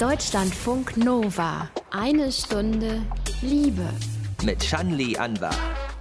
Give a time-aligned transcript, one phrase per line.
[0.00, 1.70] Deutschlandfunk Nova.
[1.90, 3.00] Eine Stunde
[3.40, 3.88] Liebe.
[4.44, 5.54] Mit Shanli Anwar.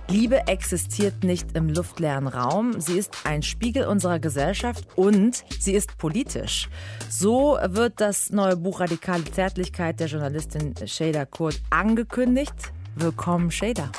[0.10, 2.82] Liebe existiert nicht im luftleeren Raum.
[2.82, 6.68] Sie ist ein Spiegel unserer Gesellschaft und sie ist politisch.
[7.10, 12.74] So wird das neue Buch Radikale Zärtlichkeit der Journalistin Shada Kurt angekündigt.
[12.96, 13.90] Willkommen, Shada.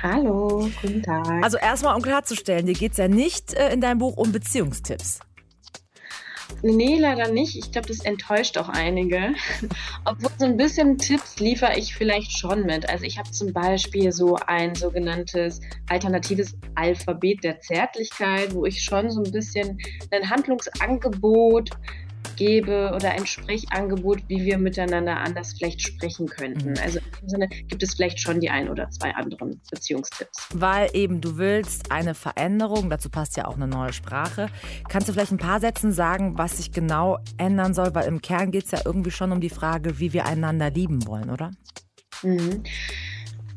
[0.00, 1.42] Hallo, guten Tag.
[1.42, 5.18] Also erstmal, um klarzustellen, dir geht es ja nicht äh, in deinem Buch um Beziehungstipps.
[6.62, 7.56] Nee, leider nicht.
[7.56, 9.34] Ich glaube, das enttäuscht auch einige.
[10.04, 12.88] Obwohl so ein bisschen Tipps liefere ich vielleicht schon mit.
[12.88, 19.10] Also ich habe zum Beispiel so ein sogenanntes alternatives Alphabet der Zärtlichkeit, wo ich schon
[19.10, 19.78] so ein bisschen
[20.10, 21.70] ein Handlungsangebot
[22.36, 26.70] gebe oder ein Sprechangebot, wie wir miteinander anders vielleicht sprechen könnten.
[26.70, 26.76] Mhm.
[26.82, 30.48] Also in dem Sinne gibt es vielleicht schon die ein oder zwei anderen Beziehungstipps.
[30.54, 34.48] Weil eben du willst eine Veränderung, dazu passt ja auch eine neue Sprache.
[34.88, 37.94] Kannst du vielleicht ein paar Sätzen sagen, was sich genau ändern soll?
[37.94, 41.06] Weil im Kern geht es ja irgendwie schon um die Frage, wie wir einander lieben
[41.06, 41.50] wollen, oder?
[42.22, 42.62] Mhm.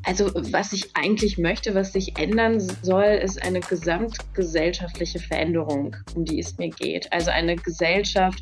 [0.04, 6.40] Also was ich eigentlich möchte, was sich ändern soll, ist eine gesamtgesellschaftliche Veränderung, um die
[6.40, 7.12] es mir geht.
[7.14, 8.42] Also eine Gesellschaft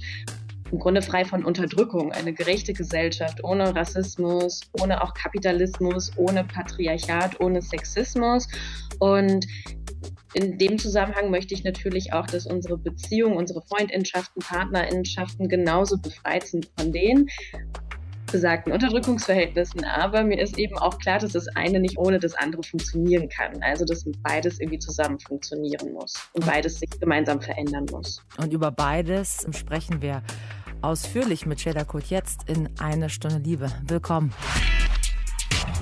[0.72, 7.40] im Grunde frei von Unterdrückung, eine gerechte Gesellschaft ohne Rassismus, ohne auch Kapitalismus, ohne Patriarchat,
[7.40, 8.48] ohne Sexismus.
[9.00, 9.48] Und
[10.34, 16.46] in dem Zusammenhang möchte ich natürlich auch, dass unsere Beziehungen, unsere Freundschaften, Partnerinnenschaften genauso befreit
[16.46, 17.28] sind von denen
[18.32, 19.84] besagten Unterdrückungsverhältnissen.
[19.86, 23.62] Aber mir ist eben auch klar, dass das eine nicht ohne das andere funktionieren kann.
[23.62, 28.22] Also dass beides irgendwie zusammen funktionieren muss und beides sich gemeinsam verändern muss.
[28.38, 30.24] Und über beides sprechen wir
[30.82, 33.72] ausführlich mit Sheila Kurt jetzt in Eine Stunde Liebe.
[33.86, 34.34] Willkommen.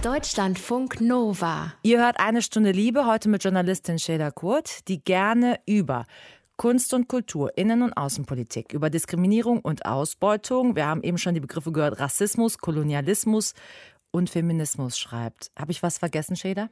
[0.03, 1.73] Deutschlandfunk Nova.
[1.81, 6.05] Ihr hört eine Stunde Liebe heute mit Journalistin Sheila Kurt, die gerne über
[6.57, 10.75] Kunst und Kultur, Innen- und Außenpolitik, über Diskriminierung und Ausbeutung.
[10.75, 13.53] Wir haben eben schon die Begriffe gehört, Rassismus, Kolonialismus
[14.09, 15.51] und Feminismus schreibt.
[15.57, 16.69] Habe ich was vergessen, Schäder?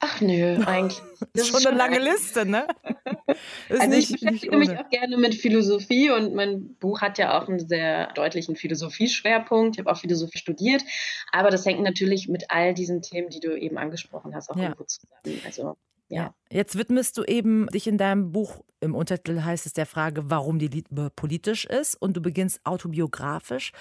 [0.00, 1.02] Ach nö, eigentlich.
[1.34, 2.66] Das ist schon eine lange Liste, ne?
[3.68, 7.38] Ist also nicht, ich beschäftige mich auch gerne mit Philosophie und mein Buch hat ja
[7.38, 9.76] auch einen sehr deutlichen Philosophieschwerpunkt.
[9.76, 10.82] Ich habe auch Philosophie studiert,
[11.30, 14.64] aber das hängt natürlich mit all diesen Themen, die du eben angesprochen hast, auch ja.
[14.64, 15.42] irgendwo zusammen.
[15.44, 15.76] Also
[16.08, 16.34] ja.
[16.50, 20.58] Jetzt widmest du eben dich in deinem Buch, im Untertitel heißt es der Frage, warum
[20.58, 23.72] die Liebe politisch ist und du beginnst autobiografisch.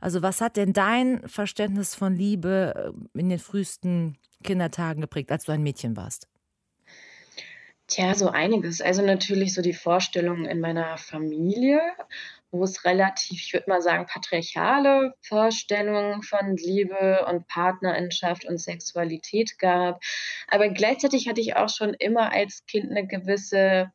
[0.00, 5.44] Also was hat denn dein Verständnis von Liebe äh, in den frühesten Kindertagen geprägt, als
[5.44, 6.26] du ein Mädchen warst?
[7.86, 8.80] Tja, so einiges.
[8.80, 11.80] Also natürlich so die Vorstellungen in meiner Familie
[12.58, 19.58] wo es relativ, ich würde mal sagen, patriarchale Vorstellungen von Liebe und Partnerinschaft und Sexualität
[19.58, 20.00] gab.
[20.48, 23.90] Aber gleichzeitig hatte ich auch schon immer als Kind eine gewisse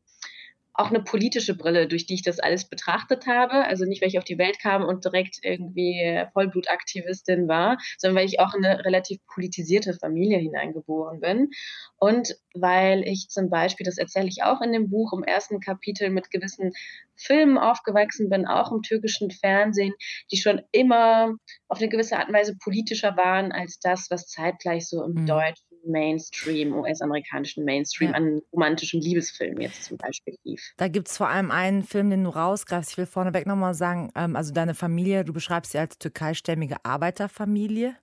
[0.74, 3.66] auch eine politische Brille, durch die ich das alles betrachtet habe.
[3.66, 8.28] Also nicht, weil ich auf die Welt kam und direkt irgendwie Vollblutaktivistin war, sondern weil
[8.28, 11.50] ich auch in eine relativ politisierte Familie hineingeboren bin.
[11.98, 16.10] Und weil ich zum Beispiel, das erzähle ich auch in dem Buch im ersten Kapitel,
[16.10, 16.72] mit gewissen
[17.16, 19.94] Filmen aufgewachsen bin, auch im türkischen Fernsehen,
[20.32, 21.36] die schon immer
[21.68, 25.26] auf eine gewisse Art und Weise politischer waren als das, was zeitgleich so im mhm.
[25.26, 28.18] deutschen Mainstream, US-amerikanischen Mainstream ja.
[28.18, 30.74] an romantischen Liebesfilmen jetzt zum Beispiel lief.
[30.78, 32.92] Da gibt es vor allem einen Film, den du rausgreifst.
[32.92, 37.96] Ich will vorneweg nochmal sagen, ähm, also deine Familie, du beschreibst sie als türkeistämmige Arbeiterfamilie,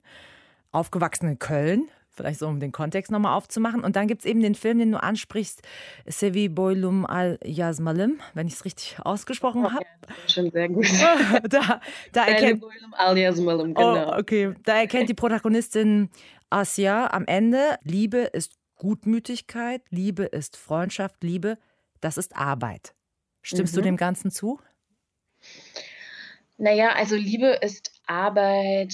[0.72, 1.88] aufgewachsen in Köln.
[2.18, 3.84] Vielleicht so, um den Kontext nochmal aufzumachen.
[3.84, 5.62] Und dann gibt es eben den Film, den du ansprichst,
[6.04, 9.84] Sevi Boylum al-Yazmalim, wenn ich es richtig ausgesprochen oh, habe.
[9.84, 10.86] Ja, schon sehr gut.
[11.48, 11.80] da,
[12.10, 14.10] da erkennt, al-Yazmalim, genau.
[14.10, 14.52] Oh, okay.
[14.64, 16.10] Da erkennt die Protagonistin
[16.50, 21.58] Asia am Ende, Liebe ist Gutmütigkeit, Liebe ist Freundschaft, Liebe,
[22.00, 22.94] das ist Arbeit.
[23.42, 23.78] Stimmst mhm.
[23.78, 24.60] du dem Ganzen zu?
[26.56, 28.92] Naja, also Liebe ist Arbeit,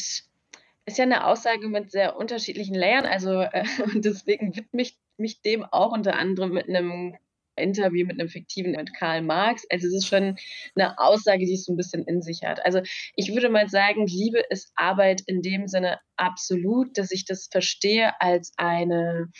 [0.87, 3.07] ist ja eine Aussage mit sehr unterschiedlichen Layern.
[3.07, 3.65] Also äh,
[3.95, 7.17] deswegen widme ich mich dem auch unter anderem mit einem
[7.57, 9.65] Interview mit einem fiktiven mit Karl Marx.
[9.71, 10.37] Also es ist schon
[10.75, 12.65] eine Aussage, die es so ein bisschen in sich hat.
[12.65, 12.81] Also
[13.17, 18.13] ich würde mal sagen, Liebe ist Arbeit in dem Sinne absolut, dass ich das verstehe
[18.21, 19.31] als eine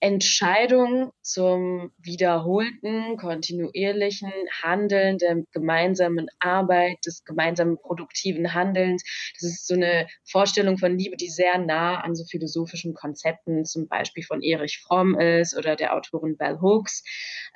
[0.00, 9.02] Entscheidung zum wiederholten, kontinuierlichen Handeln der gemeinsamen Arbeit, des gemeinsamen produktiven Handelns.
[9.34, 13.88] Das ist so eine Vorstellung von Liebe, die sehr nah an so philosophischen Konzepten, zum
[13.88, 17.02] Beispiel von Erich Fromm ist oder der Autorin Bell Hooks.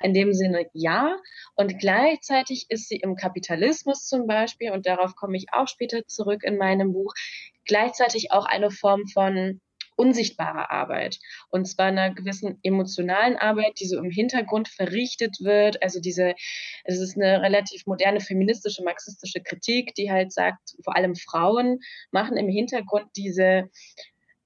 [0.01, 1.15] In dem Sinne ja.
[1.55, 6.43] Und gleichzeitig ist sie im Kapitalismus zum Beispiel, und darauf komme ich auch später zurück
[6.43, 7.13] in meinem Buch,
[7.65, 9.61] gleichzeitig auch eine Form von
[9.95, 11.19] unsichtbare Arbeit.
[11.49, 15.81] Und zwar einer gewissen emotionalen Arbeit, die so im Hintergrund verrichtet wird.
[15.81, 16.35] Also diese,
[16.83, 21.79] es ist eine relativ moderne feministische, marxistische Kritik, die halt sagt, vor allem Frauen
[22.11, 23.69] machen im Hintergrund diese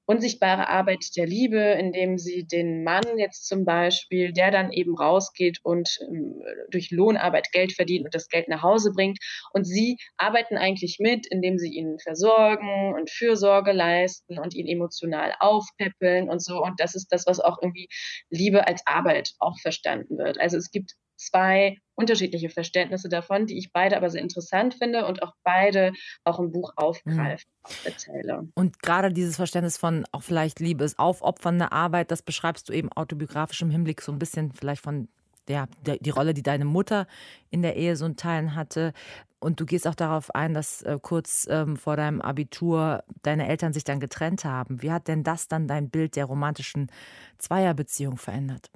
[0.08, 5.60] unsichtbare Arbeit der Liebe, indem sie den Mann jetzt zum Beispiel, der dann eben rausgeht
[5.64, 9.20] und ähm, durch Lohnarbeit Geld verdient und das Geld nach Hause bringt.
[9.52, 15.34] Und sie arbeiten eigentlich mit, indem sie ihn versorgen und Fürsorge leisten und ihn emotional
[15.40, 16.64] aufpäppeln und so.
[16.64, 17.90] Und das ist das, was auch irgendwie
[18.30, 20.40] Liebe als Arbeit auch verstanden wird.
[20.40, 25.24] Also es gibt zwei unterschiedliche Verständnisse davon, die ich beide aber sehr interessant finde und
[25.24, 25.92] auch beide
[26.24, 27.76] auch im Buch aufgreifen, mhm.
[27.86, 28.48] erzähle.
[28.54, 32.92] Und gerade dieses Verständnis von auch vielleicht Liebe ist aufopfernde Arbeit, das beschreibst du eben
[32.92, 35.08] autobiografisch im Hinblick so ein bisschen vielleicht von
[35.48, 37.08] der, der, die Rolle, die deine Mutter
[37.50, 38.94] in der Ehe so ein Teilen hatte.
[39.40, 43.72] Und du gehst auch darauf ein, dass äh, kurz ähm, vor deinem Abitur deine Eltern
[43.72, 44.82] sich dann getrennt haben.
[44.82, 46.92] Wie hat denn das dann dein Bild der romantischen
[47.38, 48.72] Zweierbeziehung verändert?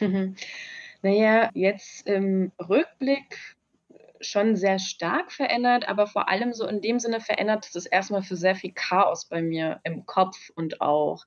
[1.02, 3.56] Naja, jetzt im Rückblick
[4.22, 8.22] schon sehr stark verändert, aber vor allem so in dem Sinne verändert, dass es erstmal
[8.22, 11.24] für sehr viel Chaos bei mir im Kopf und auch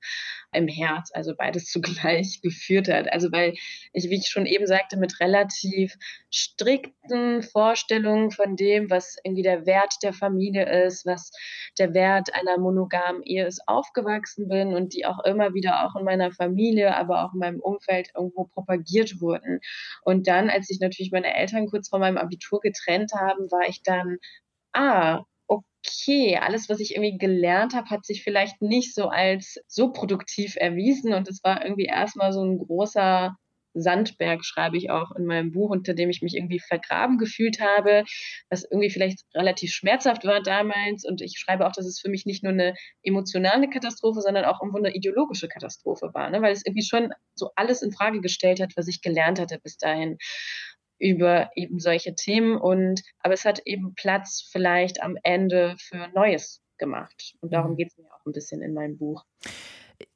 [0.52, 3.12] im Herz, also beides zugleich geführt hat.
[3.12, 3.54] Also weil
[3.92, 5.94] ich, wie ich schon eben sagte, mit relativ
[6.30, 11.30] strikten Vorstellungen von dem, was irgendwie der Wert der Familie ist, was
[11.78, 16.04] der Wert einer monogamen Ehe ist, aufgewachsen bin und die auch immer wieder auch in
[16.04, 19.60] meiner Familie, aber auch in meinem Umfeld irgendwo propagiert wurden.
[20.02, 23.82] Und dann, als sich natürlich meine Eltern kurz vor meinem Abitur getrennt haben, war ich
[23.82, 24.18] dann,
[24.72, 29.92] ah, okay, alles, was ich irgendwie gelernt habe, hat sich vielleicht nicht so als so
[29.92, 33.36] produktiv erwiesen und es war irgendwie erstmal so ein großer
[33.76, 38.04] Sandberg, schreibe ich auch in meinem Buch, unter dem ich mich irgendwie vergraben gefühlt habe,
[38.48, 41.04] was irgendwie vielleicht relativ schmerzhaft war damals.
[41.04, 44.60] Und ich schreibe auch, dass es für mich nicht nur eine emotionale Katastrophe, sondern auch
[44.60, 46.42] irgendwo eine ideologische Katastrophe war, ne?
[46.42, 49.76] weil es irgendwie schon so alles in Frage gestellt hat, was ich gelernt hatte bis
[49.76, 50.16] dahin
[50.98, 56.62] über eben solche Themen und aber es hat eben Platz vielleicht am Ende für Neues
[56.78, 57.34] gemacht.
[57.40, 57.76] Und darum mhm.
[57.76, 59.24] geht es mir auch ein bisschen in meinem Buch.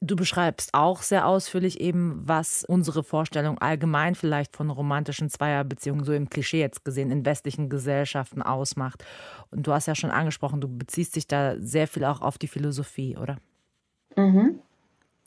[0.00, 6.12] Du beschreibst auch sehr ausführlich eben, was unsere Vorstellung allgemein vielleicht von romantischen Zweierbeziehungen so
[6.12, 9.05] im Klischee jetzt gesehen in westlichen Gesellschaften ausmacht.
[9.50, 12.49] Und du hast ja schon angesprochen, du beziehst dich da sehr viel auch auf die
[12.49, 13.38] Philosophie, oder?
[14.17, 14.61] Mhm.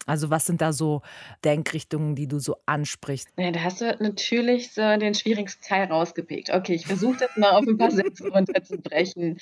[0.06, 1.02] Also was sind da so
[1.44, 3.30] Denkrichtungen, die du so ansprichst?
[3.38, 6.50] Ja, da hast du natürlich so den schwierigsten Teil rausgepickt.
[6.52, 9.38] Okay, ich versuche das mal auf ein paar Sätze runterzubrechen.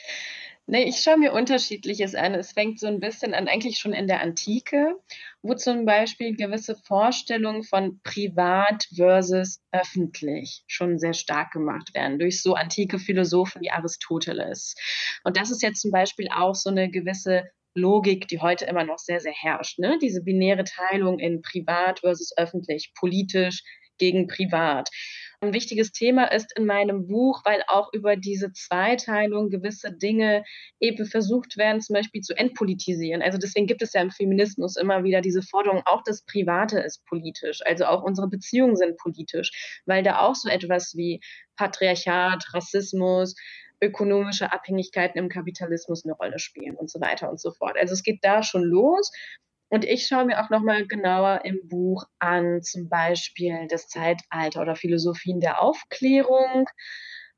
[0.68, 2.36] Nee, ich schaue mir Unterschiedliches an.
[2.36, 4.96] Es fängt so ein bisschen an, eigentlich schon in der Antike,
[5.42, 12.42] wo zum Beispiel gewisse Vorstellungen von privat versus öffentlich schon sehr stark gemacht werden durch
[12.42, 14.76] so antike Philosophen wie Aristoteles.
[15.24, 19.00] Und das ist jetzt zum Beispiel auch so eine gewisse Logik, die heute immer noch
[19.00, 19.80] sehr, sehr herrscht.
[19.80, 19.98] Ne?
[20.02, 23.64] Diese binäre Teilung in privat versus öffentlich, politisch
[23.98, 24.90] gegen privat.
[25.44, 30.44] Ein wichtiges Thema ist in meinem Buch, weil auch über diese Zweiteilung gewisse Dinge
[30.80, 33.24] eben versucht werden, zum Beispiel zu entpolitisieren.
[33.24, 37.04] Also deswegen gibt es ja im Feminismus immer wieder diese Forderung, auch das Private ist
[37.06, 41.22] politisch, also auch unsere Beziehungen sind politisch, weil da auch so etwas wie
[41.56, 43.36] Patriarchat, Rassismus,
[43.82, 47.78] ökonomische Abhängigkeiten im Kapitalismus eine Rolle spielen und so weiter und so fort.
[47.78, 49.12] Also es geht da schon los.
[49.70, 54.76] Und ich schaue mir auch nochmal genauer im Buch an, zum Beispiel das Zeitalter oder
[54.76, 56.66] Philosophien der Aufklärung.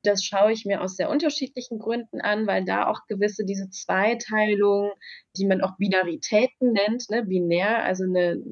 [0.02, 4.90] Das schaue ich mir aus sehr unterschiedlichen Gründen an, weil da auch gewisse diese Zweiteilung,
[5.36, 8.42] die man auch Binaritäten nennt, ne, binär, also eine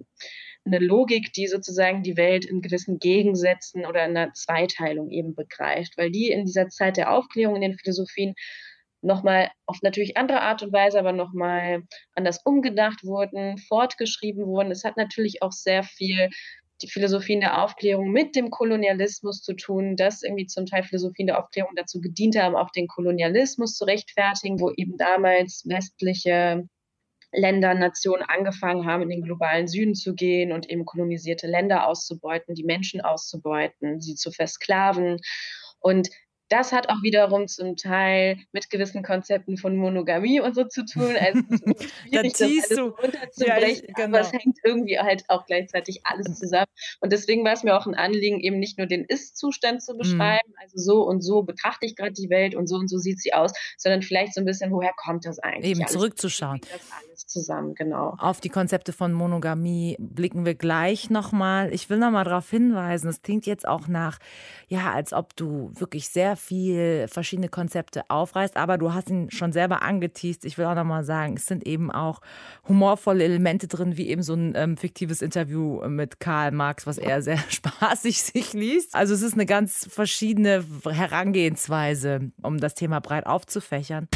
[0.65, 5.97] eine Logik, die sozusagen die Welt in gewissen Gegensätzen oder in einer Zweiteilung eben begreift,
[5.97, 8.35] weil die in dieser Zeit der Aufklärung in den Philosophien
[9.03, 11.83] nochmal auf natürlich andere Art und Weise, aber nochmal
[12.15, 14.71] anders umgedacht wurden, fortgeschrieben wurden.
[14.71, 16.31] Es hat natürlich auch sehr viel
[16.83, 21.39] die Philosophien der Aufklärung mit dem Kolonialismus zu tun, dass irgendwie zum Teil Philosophien der
[21.39, 26.69] Aufklärung dazu gedient haben, auch den Kolonialismus zu rechtfertigen, wo eben damals westliche
[27.33, 32.55] Länder, Nationen angefangen haben, in den globalen Süden zu gehen und eben kolonisierte Länder auszubeuten,
[32.55, 35.21] die Menschen auszubeuten, sie zu versklaven.
[35.81, 36.11] Und
[36.53, 41.17] das hat auch wiederum zum Teil mit gewissen Konzepten von Monogamie und so zu tun.
[41.19, 42.83] Also es ist schwierig, das alles du.
[42.89, 44.19] runterzubrechen, ja, genau.
[44.19, 46.67] aber es hängt irgendwie halt auch gleichzeitig alles zusammen.
[47.01, 49.99] Und deswegen war es mir auch ein Anliegen, eben nicht nur den Ist-Zustand zu mhm.
[49.99, 50.55] beschreiben, mhm.
[50.61, 53.33] also so und so betrachte ich gerade die Welt und so und so sieht sie
[53.33, 55.71] aus, sondern vielleicht so ein bisschen, woher kommt das eigentlich?
[55.79, 56.61] Eben zurückzuschauen.
[57.01, 58.15] alles zusammen, genau.
[58.19, 61.73] Auf die Konzepte von Monogamie blicken wir gleich nochmal.
[61.73, 64.19] Ich will nochmal darauf hinweisen, es klingt jetzt auch nach,
[64.69, 69.53] ja, als ob du wirklich sehr viel verschiedene Konzepte aufreißt, aber du hast ihn schon
[69.53, 70.45] selber angeteased.
[70.45, 72.21] Ich will auch nochmal sagen, es sind eben auch
[72.67, 77.23] humorvolle Elemente drin, wie eben so ein ähm, fiktives Interview mit Karl Marx, was er
[77.23, 78.95] sehr spaßig sich liest.
[78.95, 84.09] Also es ist eine ganz verschiedene Herangehensweise, um das Thema breit aufzufächern.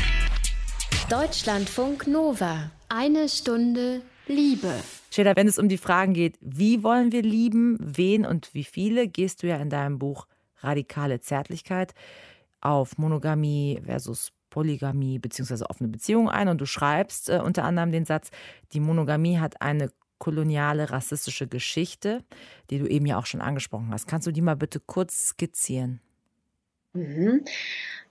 [1.08, 2.70] Deutschlandfunk Nova.
[2.88, 4.72] Eine Stunde Liebe.
[5.12, 9.06] Schäder, wenn es um die Fragen geht, wie wollen wir lieben, wen und wie viele,
[9.06, 10.26] gehst du ja in deinem Buch
[10.58, 11.94] Radikale Zärtlichkeit
[12.60, 15.64] auf Monogamie versus Polygamie bzw.
[15.64, 18.30] offene Beziehungen ein und du schreibst äh, unter anderem den Satz,
[18.72, 22.24] die Monogamie hat eine koloniale rassistische Geschichte,
[22.70, 24.06] die du eben ja auch schon angesprochen hast.
[24.06, 26.00] Kannst du die mal bitte kurz skizzieren?
[26.96, 27.44] Mhm.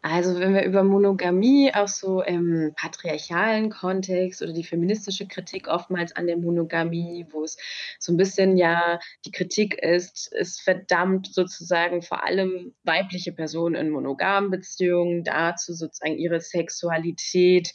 [0.03, 6.15] Also wenn wir über Monogamie auch so im patriarchalen Kontext oder die feministische Kritik oftmals
[6.15, 7.57] an der Monogamie, wo es
[7.97, 13.89] so ein bisschen ja die Kritik ist, es verdammt sozusagen vor allem weibliche Personen in
[13.89, 17.73] monogamen Beziehungen dazu, sozusagen ihre Sexualität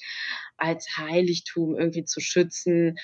[0.57, 2.97] als Heiligtum irgendwie zu schützen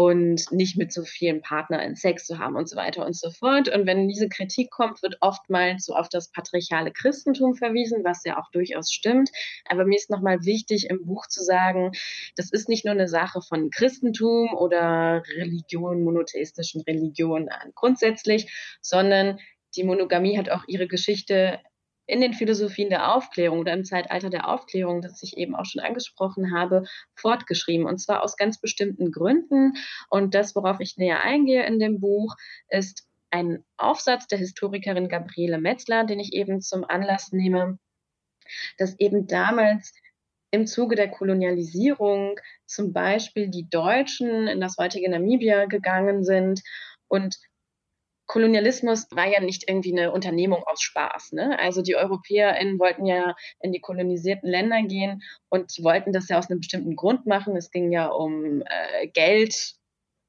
[0.00, 3.68] und nicht mit so vielen Partnern Sex zu haben und so weiter und so fort.
[3.68, 8.38] Und wenn diese Kritik kommt, wird oftmals so auf das patriarchale Christentum verwiesen, was ja
[8.38, 9.28] auch durchaus stimmt.
[9.66, 11.92] Aber mir ist nochmal wichtig, im Buch zu sagen,
[12.34, 19.38] das ist nicht nur eine Sache von Christentum oder Religion, monotheistischen Religionen grundsätzlich, sondern
[19.76, 21.58] die Monogamie hat auch ihre Geschichte
[22.10, 25.80] in den Philosophien der Aufklärung oder im Zeitalter der Aufklärung, das ich eben auch schon
[25.80, 27.86] angesprochen habe, fortgeschrieben.
[27.86, 29.74] Und zwar aus ganz bestimmten Gründen.
[30.08, 32.34] Und das, worauf ich näher eingehe in dem Buch,
[32.68, 37.78] ist ein Aufsatz der Historikerin Gabriele Metzler, den ich eben zum Anlass nehme,
[38.76, 39.92] dass eben damals
[40.50, 46.60] im Zuge der Kolonialisierung zum Beispiel die Deutschen in das heutige Namibia gegangen sind
[47.06, 47.36] und
[48.30, 51.32] Kolonialismus war ja nicht irgendwie eine Unternehmung aus Spaß.
[51.32, 51.58] Ne?
[51.58, 56.48] Also die EuropäerInnen wollten ja in die kolonisierten Länder gehen und wollten das ja aus
[56.48, 57.56] einem bestimmten Grund machen.
[57.56, 59.74] Es ging ja um äh, Geld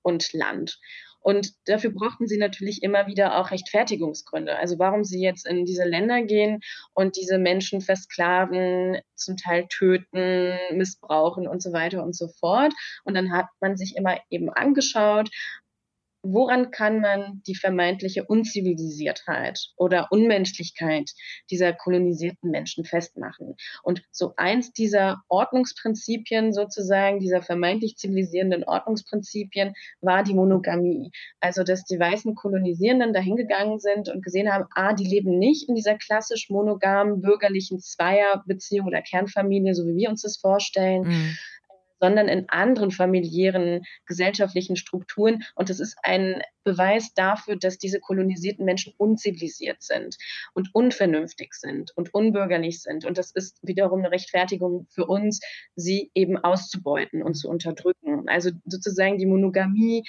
[0.02, 0.80] und Land.
[1.20, 4.58] Und dafür brauchten sie natürlich immer wieder auch Rechtfertigungsgründe.
[4.58, 6.62] Also warum sie jetzt in diese Länder gehen
[6.96, 12.74] und diese Menschen versklaven, zum Teil töten, missbrauchen und so weiter und so fort.
[13.04, 15.30] Und dann hat man sich immer eben angeschaut,
[16.24, 21.12] woran kann man die vermeintliche Unzivilisiertheit oder Unmenschlichkeit
[21.50, 23.56] dieser kolonisierten Menschen festmachen?
[23.84, 31.12] Und so eins dieser Ordnungsprinzipien sozusagen, dieser vermeintlich zivilisierenden Ordnungsprinzipien war die Monogamie.
[31.40, 35.76] Also, dass die weißen Kolonisierenden dahingegangen sind und gesehen haben, ah, die leben nicht in
[35.76, 41.38] dieser klassisch monogamen bürgerlichen Zweierbeziehung oder Kernfamilie, so wie wir uns das vorstellen, mhm
[42.02, 45.44] sondern in anderen familiären gesellschaftlichen Strukturen.
[45.56, 50.18] Und das ist ein Beweis dafür, dass diese kolonisierten Menschen unzivilisiert sind
[50.54, 53.06] und unvernünftig sind und unbürgerlich sind.
[53.06, 55.40] Und das ist wiederum eine Rechtfertigung für uns,
[55.76, 58.28] sie eben auszubeuten und zu unterdrücken.
[58.28, 60.04] Also sozusagen die Monogamie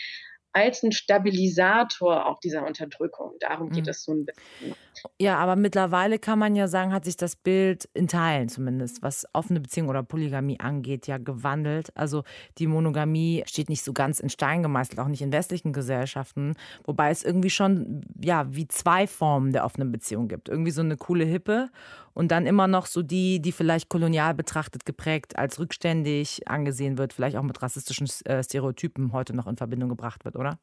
[0.52, 3.32] als ein Stabilisator auch dieser Unterdrückung.
[3.40, 3.90] Darum geht mhm.
[3.90, 4.74] es so ein bisschen.
[5.18, 9.26] Ja, aber mittlerweile kann man ja sagen, hat sich das Bild in Teilen zumindest, was
[9.32, 11.90] offene Beziehung oder Polygamie angeht, ja gewandelt.
[11.96, 12.24] Also
[12.58, 16.54] die Monogamie steht nicht so ganz in Stein gemeißelt, auch nicht in westlichen Gesellschaften,
[16.84, 20.48] wobei es irgendwie schon ja wie zwei Formen der offenen Beziehung gibt.
[20.48, 21.70] Irgendwie so eine coole Hippe
[22.14, 27.12] und dann immer noch so die, die vielleicht kolonial betrachtet geprägt als rückständig angesehen wird,
[27.12, 30.58] vielleicht auch mit rassistischen äh, Stereotypen heute noch in Verbindung gebracht wird, oder?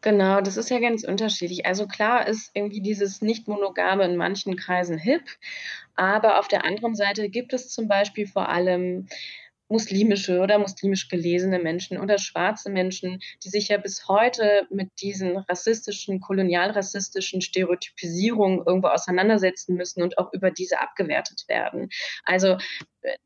[0.00, 1.64] Genau, das ist ja ganz unterschiedlich.
[1.64, 5.22] Also klar ist irgendwie dieses Nicht-Monogame in manchen Kreisen hip,
[5.94, 9.06] aber auf der anderen Seite gibt es zum Beispiel vor allem
[9.72, 15.38] muslimische oder muslimisch gelesene Menschen oder schwarze Menschen, die sich ja bis heute mit diesen
[15.38, 21.88] rassistischen, kolonialrassistischen Stereotypisierungen irgendwo auseinandersetzen müssen und auch über diese abgewertet werden.
[22.24, 22.58] Also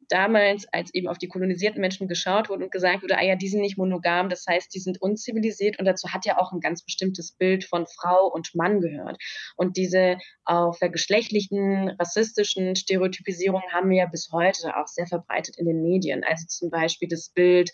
[0.08, 3.48] damals, als eben auf die kolonisierten Menschen geschaut wurde und gesagt wurde, ah ja, die
[3.48, 6.84] sind nicht monogam, das heißt, die sind unzivilisiert und dazu hat ja auch ein ganz
[6.84, 9.18] bestimmtes Bild von Frau und Mann gehört.
[9.56, 15.56] Und diese auf der geschlechtlichen, rassistischen Stereotypisierungen haben wir ja bis heute auch sehr verbreitet
[15.58, 16.24] in den Medien.
[16.24, 17.70] Also zum Beispiel das Bild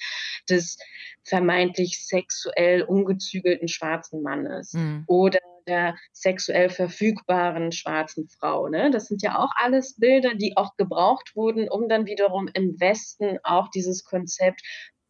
[0.49, 0.79] des
[1.25, 5.05] vermeintlich sexuell ungezügelten schwarzen Mannes mhm.
[5.07, 8.69] oder der sexuell verfügbaren schwarzen Frau.
[8.69, 8.91] Ne?
[8.91, 13.39] Das sind ja auch alles Bilder, die auch gebraucht wurden, um dann wiederum im Westen
[13.43, 14.63] auch dieses Konzept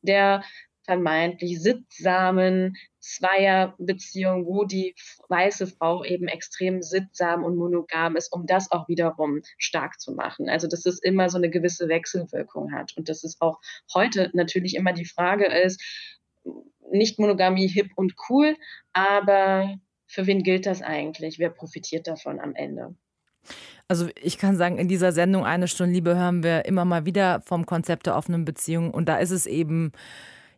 [0.03, 0.43] der
[0.85, 4.95] vermeintlich sittsamen, Zweierbeziehung, wo die
[5.29, 10.49] weiße Frau eben extrem sittsam und monogam ist, um das auch wiederum stark zu machen.
[10.49, 13.61] Also dass es immer so eine gewisse Wechselwirkung hat und dass es auch
[13.95, 15.83] heute natürlich immer die Frage ist,
[16.91, 18.57] nicht Monogamie hip und cool,
[18.93, 19.77] aber
[20.13, 21.39] für wen gilt das eigentlich?
[21.39, 22.95] Wer profitiert davon am Ende?
[23.89, 27.41] Also ich kann sagen, in dieser Sendung Eine Stunde Liebe hören wir immer mal wieder
[27.41, 28.93] vom Konzept der offenen Beziehung.
[28.93, 29.93] Und da ist es eben,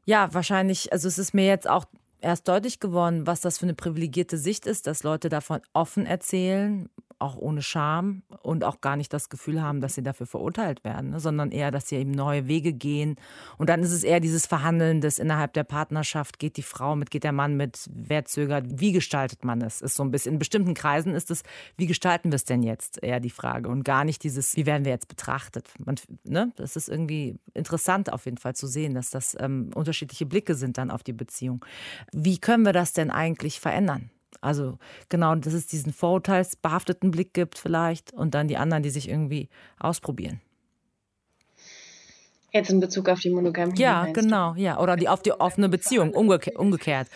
[0.04, 1.84] ja, wahrscheinlich, also es ist mir jetzt auch
[2.20, 6.88] erst deutlich geworden, was das für eine privilegierte Sicht ist, dass Leute davon offen erzählen,
[7.24, 11.10] auch ohne Scham und auch gar nicht das Gefühl haben, dass sie dafür verurteilt werden,
[11.10, 13.16] ne, sondern eher, dass sie eben neue Wege gehen.
[13.56, 17.10] Und dann ist es eher dieses Verhandeln, das innerhalb der Partnerschaft geht die Frau mit,
[17.10, 19.80] geht der Mann mit, wer zögert, wie gestaltet man es?
[19.80, 21.42] Ist so ein bisschen, in bestimmten Kreisen ist es,
[21.76, 24.84] wie gestalten wir es denn jetzt, eher die Frage und gar nicht dieses, wie werden
[24.84, 25.68] wir jetzt betrachtet?
[25.78, 26.52] Man, ne?
[26.56, 30.76] Das ist irgendwie interessant auf jeden Fall zu sehen, dass das ähm, unterschiedliche Blicke sind
[30.76, 31.64] dann auf die Beziehung.
[32.12, 34.10] Wie können wir das denn eigentlich verändern?
[34.40, 39.08] Also genau, dass es diesen vorurteilsbehafteten Blick gibt vielleicht und dann die anderen, die sich
[39.08, 39.48] irgendwie
[39.78, 40.40] ausprobieren.
[42.52, 43.76] Jetzt in Bezug auf die Monogamie.
[43.80, 44.78] Ja, genau, ja.
[44.78, 46.56] Oder die, auf die offene Beziehung, umgekehrt.
[46.56, 47.08] umgekehrt.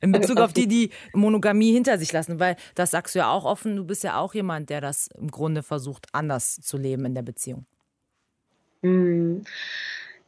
[0.00, 3.44] In Bezug auf die, die Monogamie hinter sich lassen, weil das sagst du ja auch
[3.44, 7.14] offen, du bist ja auch jemand, der das im Grunde versucht, anders zu leben in
[7.14, 7.66] der Beziehung.
[8.82, 9.44] Hm.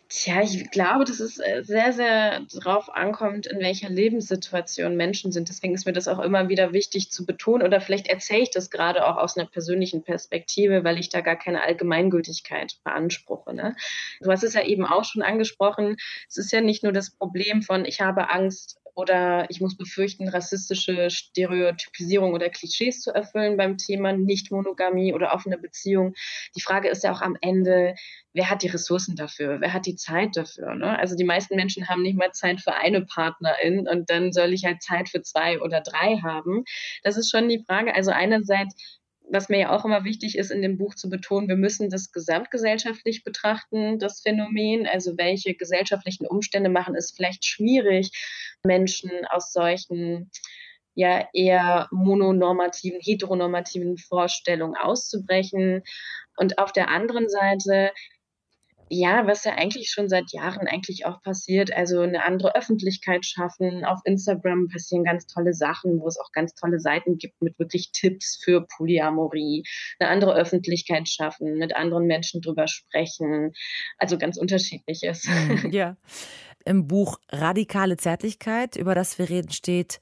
[0.08, 5.48] Tja, ich glaube, dass es äh, sehr, sehr drauf ankommt, in welcher Lebenssituation Menschen sind.
[5.48, 8.70] Deswegen ist mir das auch immer wieder wichtig zu betonen oder vielleicht erzähle ich das
[8.70, 13.54] gerade auch aus einer persönlichen Perspektive, weil ich da gar keine Allgemeingültigkeit beanspruche.
[13.54, 13.76] Ne?
[14.20, 15.96] Du hast es ja eben auch schon angesprochen.
[16.28, 20.28] Es ist ja nicht nur das Problem von, ich habe Angst oder ich muss befürchten,
[20.28, 26.14] rassistische Stereotypisierung oder Klischees zu erfüllen beim Thema Nicht-Monogamie oder offene Beziehung.
[26.56, 27.94] Die Frage ist ja auch am Ende,
[28.32, 29.60] wer hat die Ressourcen dafür?
[29.60, 30.74] Wer hat die Zeit dafür?
[30.74, 30.98] Ne?
[30.98, 34.64] Also die meisten Menschen haben nicht mal Zeit für eine Partnerin und dann soll ich
[34.64, 36.64] halt Zeit für zwei oder drei haben.
[37.02, 37.94] Das ist schon die Frage.
[37.94, 41.56] Also einerseits was mir ja auch immer wichtig ist, in dem Buch zu betonen, wir
[41.56, 44.86] müssen das gesamtgesellschaftlich betrachten, das Phänomen.
[44.86, 48.10] Also welche gesellschaftlichen Umstände machen es vielleicht schwierig,
[48.64, 50.30] Menschen aus solchen
[50.94, 55.82] ja eher mononormativen, heteronormativen Vorstellungen auszubrechen.
[56.36, 57.90] Und auf der anderen Seite
[58.88, 63.84] ja, was ja eigentlich schon seit Jahren eigentlich auch passiert, also eine andere Öffentlichkeit schaffen.
[63.84, 67.90] Auf Instagram passieren ganz tolle Sachen, wo es auch ganz tolle Seiten gibt mit wirklich
[67.92, 69.64] Tipps für Polyamorie.
[69.98, 73.52] Eine andere Öffentlichkeit schaffen, mit anderen Menschen drüber sprechen.
[73.98, 75.26] Also ganz unterschiedliches.
[75.26, 75.96] Mhm, ja.
[76.66, 80.00] Im Buch Radikale Zärtlichkeit, über das wir reden, steht,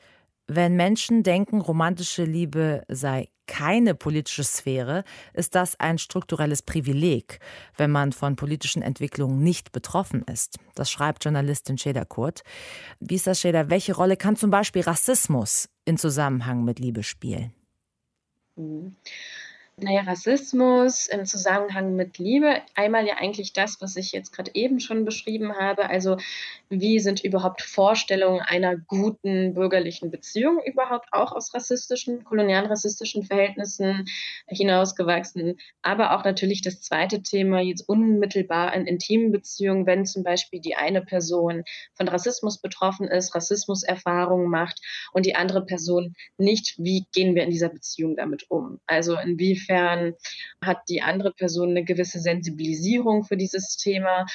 [0.54, 7.40] wenn Menschen denken, romantische Liebe sei keine politische Sphäre, ist das ein strukturelles Privileg,
[7.76, 10.58] wenn man von politischen Entwicklungen nicht betroffen ist.
[10.74, 12.42] Das schreibt Journalistin Scheda Kurt.
[13.00, 13.68] Wie ist das, Scheda?
[13.68, 17.52] Welche Rolle kann zum Beispiel Rassismus in Zusammenhang mit Liebe spielen?
[18.56, 18.96] Mhm
[19.82, 22.62] naja, Rassismus im Zusammenhang mit Liebe.
[22.74, 25.90] Einmal ja eigentlich das, was ich jetzt gerade eben schon beschrieben habe.
[25.90, 26.16] Also
[26.68, 34.06] wie sind überhaupt Vorstellungen einer guten bürgerlichen Beziehung überhaupt auch aus rassistischen, kolonialrassistischen Verhältnissen
[34.46, 35.58] hinausgewachsen.
[35.82, 40.76] Aber auch natürlich das zweite Thema, jetzt unmittelbar in intimen Beziehungen, wenn zum Beispiel die
[40.76, 41.64] eine Person
[41.94, 44.80] von Rassismus betroffen ist, Rassismuserfahrungen macht
[45.12, 48.78] und die andere Person nicht, wie gehen wir in dieser Beziehung damit um?
[48.86, 50.14] Also inwiefern Inwiefern
[50.64, 54.26] hat die andere Person eine gewisse Sensibilisierung für dieses Thema?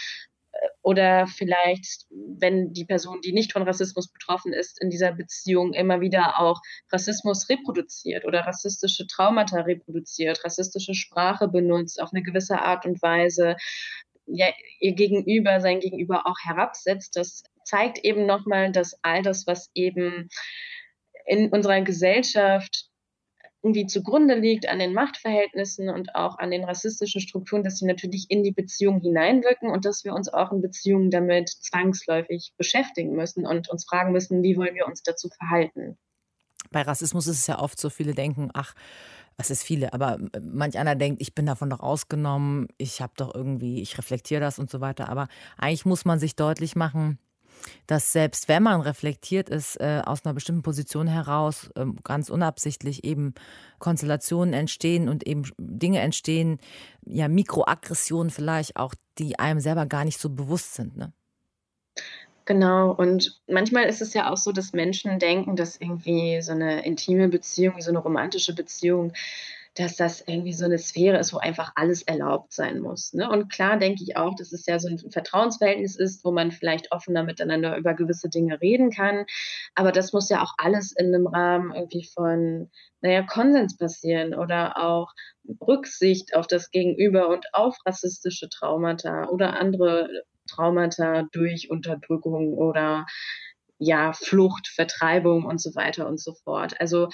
[0.81, 6.01] Oder vielleicht, wenn die Person, die nicht von Rassismus betroffen ist, in dieser Beziehung immer
[6.01, 6.59] wieder auch
[6.91, 13.55] Rassismus reproduziert oder rassistische Traumata reproduziert, rassistische Sprache benutzt auf eine gewisse Art und Weise,
[14.25, 14.47] ja,
[14.79, 20.29] ihr Gegenüber, sein Gegenüber auch herabsetzt, das zeigt eben nochmal, dass all das, was eben
[21.25, 22.89] in unserer Gesellschaft
[23.67, 28.27] irgendwie zugrunde liegt an den Machtverhältnissen und auch an den rassistischen Strukturen, dass sie natürlich
[28.29, 33.45] in die Beziehung hineinwirken und dass wir uns auch in Beziehungen damit zwangsläufig beschäftigen müssen
[33.45, 35.97] und uns fragen müssen, wie wollen wir uns dazu verhalten.
[36.71, 38.73] Bei Rassismus ist es ja oft so, viele denken, ach,
[39.35, 43.35] was ist viele, aber manch einer denkt, ich bin davon doch ausgenommen, ich habe doch
[43.35, 45.09] irgendwie, ich reflektiere das und so weiter.
[45.09, 45.27] Aber
[45.57, 47.19] eigentlich muss man sich deutlich machen,
[47.87, 53.03] dass selbst wenn man reflektiert ist, äh, aus einer bestimmten Position heraus, äh, ganz unabsichtlich
[53.03, 53.33] eben
[53.79, 56.59] Konstellationen entstehen und eben Dinge entstehen,
[57.05, 60.97] ja, Mikroaggressionen vielleicht auch, die einem selber gar nicht so bewusst sind.
[60.97, 61.13] Ne?
[62.47, 66.85] Genau, und manchmal ist es ja auch so, dass Menschen denken, dass irgendwie so eine
[66.85, 69.11] intime Beziehung, so eine romantische Beziehung
[69.77, 73.29] dass das irgendwie so eine Sphäre ist, wo einfach alles erlaubt sein muss, ne?
[73.29, 76.91] Und klar denke ich auch, dass es ja so ein Vertrauensverhältnis ist, wo man vielleicht
[76.91, 79.25] offener miteinander über gewisse Dinge reden kann.
[79.75, 84.77] Aber das muss ja auch alles in einem Rahmen irgendwie von, naja, Konsens passieren oder
[84.77, 85.13] auch
[85.61, 90.09] Rücksicht auf das Gegenüber und auf rassistische Traumata oder andere
[90.49, 93.05] Traumata durch Unterdrückung oder
[93.79, 96.79] ja, Flucht, Vertreibung und so weiter und so fort.
[96.79, 97.09] Also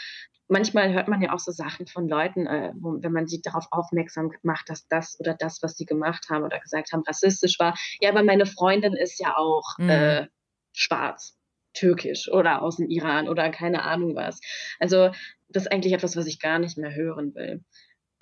[0.47, 3.67] manchmal hört man ja auch so Sachen von Leuten, äh, wo, wenn man sie darauf
[3.71, 7.75] aufmerksam macht, dass das oder das, was sie gemacht haben oder gesagt haben, rassistisch war.
[7.99, 9.89] Ja, aber meine Freundin ist ja auch mhm.
[9.89, 10.27] äh,
[10.73, 11.37] schwarz,
[11.73, 14.39] türkisch oder aus dem Iran oder keine Ahnung was.
[14.79, 15.11] Also
[15.49, 17.63] das ist eigentlich etwas, was ich gar nicht mehr hören will.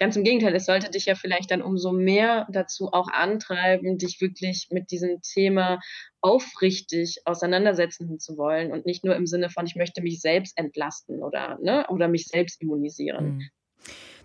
[0.02, 4.20] Ganz im Gegenteil, es sollte dich ja vielleicht dann umso mehr dazu auch antreiben, dich
[4.20, 5.80] wirklich mit diesem Thema
[6.22, 11.22] aufrichtig auseinandersetzen zu wollen und nicht nur im Sinne von, ich möchte mich selbst entlasten
[11.22, 13.36] oder, ne, oder mich selbst immunisieren.
[13.36, 13.50] Mhm.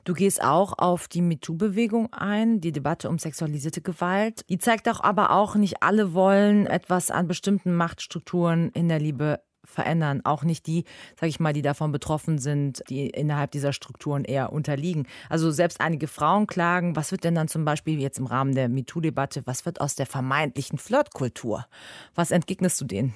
[0.05, 4.49] Du gehst auch auf die MeToo-Bewegung ein, die Debatte um sexualisierte Gewalt.
[4.49, 9.41] Die zeigt auch aber auch, nicht alle wollen etwas an bestimmten Machtstrukturen in der Liebe
[9.67, 10.23] verändern.
[10.25, 10.85] Auch nicht die,
[11.19, 15.07] sage ich mal, die davon betroffen sind, die innerhalb dieser Strukturen eher unterliegen.
[15.29, 18.69] Also selbst einige Frauen klagen, was wird denn dann zum Beispiel jetzt im Rahmen der
[18.69, 21.67] MeToo-Debatte, was wird aus der vermeintlichen Flirtkultur?
[22.15, 23.15] Was entgegnest du denen?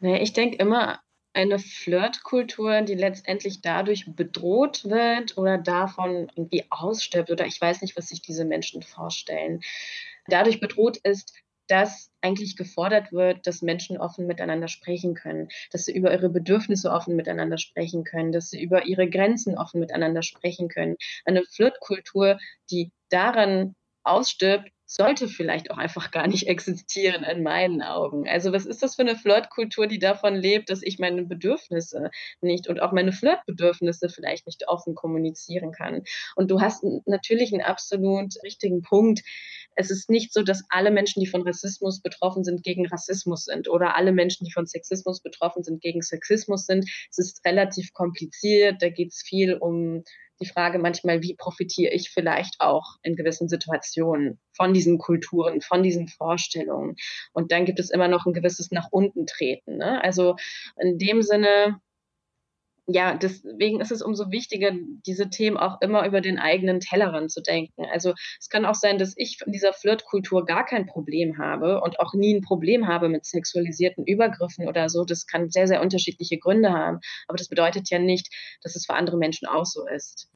[0.00, 1.00] Ich denke immer,
[1.32, 7.96] eine Flirtkultur, die letztendlich dadurch bedroht wird oder davon irgendwie ausstirbt oder ich weiß nicht,
[7.96, 9.60] was sich diese Menschen vorstellen.
[10.28, 11.34] Dadurch bedroht ist,
[11.68, 16.90] dass eigentlich gefordert wird, dass Menschen offen miteinander sprechen können, dass sie über ihre Bedürfnisse
[16.90, 20.96] offen miteinander sprechen können, dass sie über ihre Grenzen offen miteinander sprechen können.
[21.24, 22.38] Eine Flirtkultur,
[22.70, 28.28] die daran ausstirbt, sollte vielleicht auch einfach gar nicht existieren in meinen Augen.
[28.28, 32.68] Also was ist das für eine Flirtkultur, die davon lebt, dass ich meine Bedürfnisse nicht
[32.68, 36.02] und auch meine Flirtbedürfnisse vielleicht nicht offen kommunizieren kann?
[36.36, 39.22] Und du hast natürlich einen absolut richtigen Punkt.
[39.76, 43.68] Es ist nicht so, dass alle Menschen, die von Rassismus betroffen sind, gegen Rassismus sind
[43.68, 46.88] oder alle Menschen, die von Sexismus betroffen sind, gegen Sexismus sind.
[47.10, 48.80] Es ist relativ kompliziert.
[48.80, 50.04] Da geht es viel um
[50.40, 55.82] die Frage manchmal, wie profitiere ich vielleicht auch in gewissen Situationen von diesen Kulturen, von
[55.82, 56.96] diesen Vorstellungen.
[57.32, 59.78] Und dann gibt es immer noch ein gewisses nach unten treten.
[59.78, 60.02] Ne?
[60.02, 60.36] Also
[60.80, 61.80] in dem Sinne,
[62.86, 64.72] ja, deswegen ist es umso wichtiger,
[65.06, 67.84] diese Themen auch immer über den eigenen Tellerrand zu denken.
[67.90, 71.98] Also es kann auch sein, dass ich in dieser Flirtkultur gar kein Problem habe und
[71.98, 75.04] auch nie ein Problem habe mit sexualisierten Übergriffen oder so.
[75.04, 77.00] Das kann sehr, sehr unterschiedliche Gründe haben.
[77.26, 78.28] Aber das bedeutet ja nicht,
[78.62, 80.28] dass es für andere Menschen auch so ist.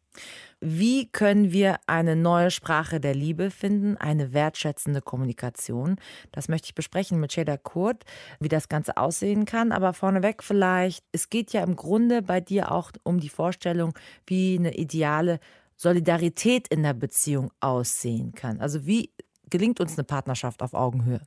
[0.61, 5.97] Wie können wir eine neue Sprache der Liebe finden, eine wertschätzende Kommunikation?
[6.33, 8.05] Das möchte ich besprechen mit Sheda Kurt,
[8.41, 9.71] wie das Ganze aussehen kann.
[9.71, 13.95] Aber vorneweg vielleicht, es geht ja im Grunde bei dir auch um die Vorstellung,
[14.27, 15.39] wie eine ideale
[15.77, 18.61] Solidarität in der Beziehung aussehen kann.
[18.61, 19.13] Also wie
[19.49, 21.21] gelingt uns eine Partnerschaft auf Augenhöhe?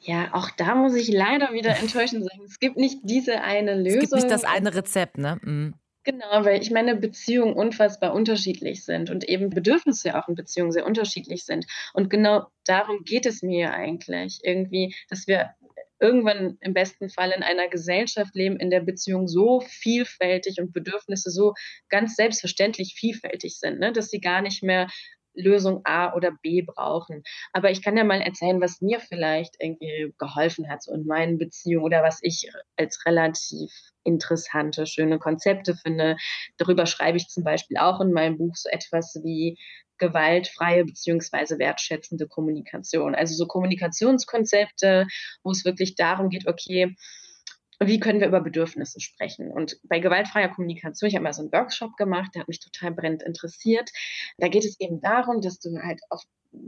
[0.00, 2.44] Ja, auch da muss ich leider wieder enttäuschend sagen.
[2.44, 3.94] Es gibt nicht diese eine Lösung.
[3.94, 5.38] Es gibt nicht das eine Rezept, ne?
[5.40, 5.74] Mhm.
[6.04, 10.84] Genau, weil ich meine, Beziehungen unfassbar unterschiedlich sind und eben Bedürfnisse auch in Beziehungen sehr
[10.84, 11.66] unterschiedlich sind.
[11.94, 15.54] Und genau darum geht es mir eigentlich irgendwie, dass wir
[16.00, 21.30] irgendwann im besten Fall in einer Gesellschaft leben, in der Beziehungen so vielfältig und Bedürfnisse
[21.30, 21.54] so
[21.88, 23.90] ganz selbstverständlich vielfältig sind, ne?
[23.92, 24.88] dass sie gar nicht mehr
[25.34, 27.22] Lösung A oder B brauchen.
[27.52, 31.38] Aber ich kann ja mal erzählen, was mir vielleicht irgendwie geholfen hat so in meinen
[31.38, 33.70] Beziehungen oder was ich als relativ
[34.04, 36.16] interessante, schöne Konzepte finde.
[36.58, 39.58] Darüber schreibe ich zum Beispiel auch in meinem Buch so etwas wie
[39.98, 43.14] gewaltfreie beziehungsweise wertschätzende Kommunikation.
[43.14, 45.06] Also so Kommunikationskonzepte,
[45.42, 46.94] wo es wirklich darum geht, okay,
[47.80, 49.50] wie können wir über Bedürfnisse sprechen?
[49.50, 52.92] Und bei gewaltfreier Kommunikation, ich habe mal so einen Workshop gemacht, der hat mich total
[52.92, 53.90] brennend interessiert.
[54.38, 56.22] Da geht es eben darum, dass du halt auf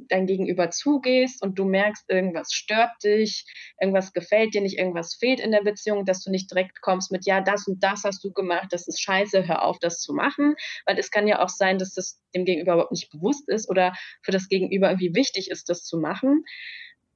[0.09, 3.45] dein Gegenüber zugehst und du merkst, irgendwas stört dich,
[3.81, 7.25] irgendwas gefällt dir nicht, irgendwas fehlt in der Beziehung, dass du nicht direkt kommst mit,
[7.25, 10.57] ja, das und das hast du gemacht, das ist scheiße, hör auf, das zu machen.
[10.87, 13.95] Weil es kann ja auch sein, dass das dem Gegenüber überhaupt nicht bewusst ist oder
[14.23, 16.45] für das Gegenüber irgendwie wichtig ist, das zu machen.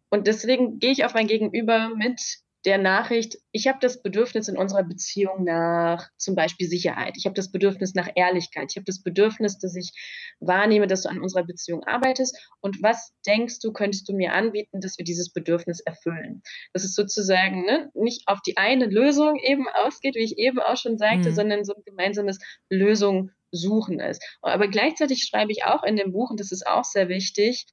[0.09, 2.20] Und deswegen gehe ich auf mein Gegenüber mit,
[2.64, 7.14] der Nachricht, ich habe das Bedürfnis in unserer Beziehung nach zum Beispiel Sicherheit.
[7.16, 8.66] Ich habe das Bedürfnis nach Ehrlichkeit.
[8.70, 9.92] Ich habe das Bedürfnis, dass ich
[10.40, 12.37] wahrnehme, dass du an unserer Beziehung arbeitest.
[12.61, 16.42] Und was denkst du, könntest du mir anbieten, dass wir dieses Bedürfnis erfüllen?
[16.75, 20.77] Das ist sozusagen ne, nicht auf die eine Lösung eben ausgeht, wie ich eben auch
[20.77, 21.35] schon sagte, mhm.
[21.35, 24.23] sondern so ein gemeinsames Lösung suchen ist.
[24.42, 27.66] Aber gleichzeitig schreibe ich auch in dem Buch, und das ist auch sehr wichtig,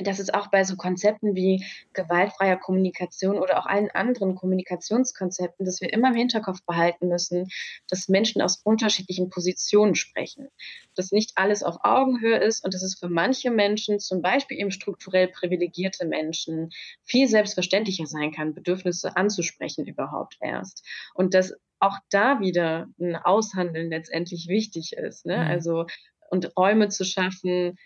[0.00, 5.80] dass es auch bei so Konzepten wie gewaltfreier Kommunikation oder auch allen anderen Kommunikationskonzepten, dass
[5.80, 7.48] wir immer im Hinterkopf behalten müssen,
[7.88, 10.48] dass Menschen aus unterschiedlichen Positionen sprechen.
[10.94, 14.70] Dass nicht alles auf Augenhöhe ist und dass es für manche Menschen, zum Beispiel eben
[14.70, 16.70] strukturell privilegierte Menschen,
[17.04, 20.86] viel selbstverständlicher sein kann, Bedürfnisse anzusprechen überhaupt erst.
[21.14, 25.26] Und dass auch da wieder ein Aushandeln letztendlich wichtig ist.
[25.26, 25.36] Ne?
[25.36, 25.42] Mhm.
[25.42, 25.86] Also
[26.30, 27.78] und Räume zu schaffen,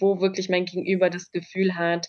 [0.00, 2.08] wo wirklich mein Gegenüber das Gefühl hat,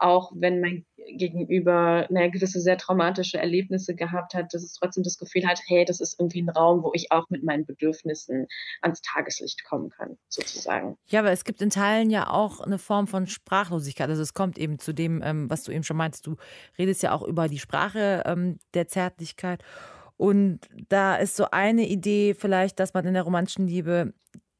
[0.00, 5.18] auch wenn mein Gegenüber eine gewisse sehr traumatische Erlebnisse gehabt hat, dass es trotzdem das
[5.18, 8.46] Gefühl hat, hey, das ist irgendwie ein Raum, wo ich auch mit meinen Bedürfnissen
[8.80, 10.96] ans Tageslicht kommen kann, sozusagen.
[11.08, 14.08] Ja, aber es gibt in Teilen ja auch eine Form von Sprachlosigkeit.
[14.08, 16.26] Also es kommt eben zu dem, ähm, was du eben schon meinst.
[16.26, 16.36] Du
[16.78, 19.62] redest ja auch über die Sprache ähm, der Zärtlichkeit.
[20.16, 24.14] Und da ist so eine Idee vielleicht, dass man in der romantischen Liebe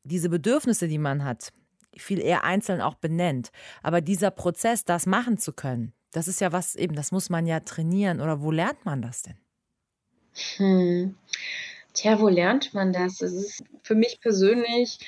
[0.04, 1.52] diese Bedürfnisse, die man hat,
[1.96, 3.50] viel eher einzeln auch benennt.
[3.82, 7.46] Aber dieser Prozess, das machen zu können, das ist ja was eben, das muss man
[7.46, 8.20] ja trainieren.
[8.20, 9.36] Oder wo lernt man das denn?
[10.56, 11.16] Hm.
[11.94, 13.20] Tja, wo lernt man das?
[13.20, 14.98] Es ist für mich persönlich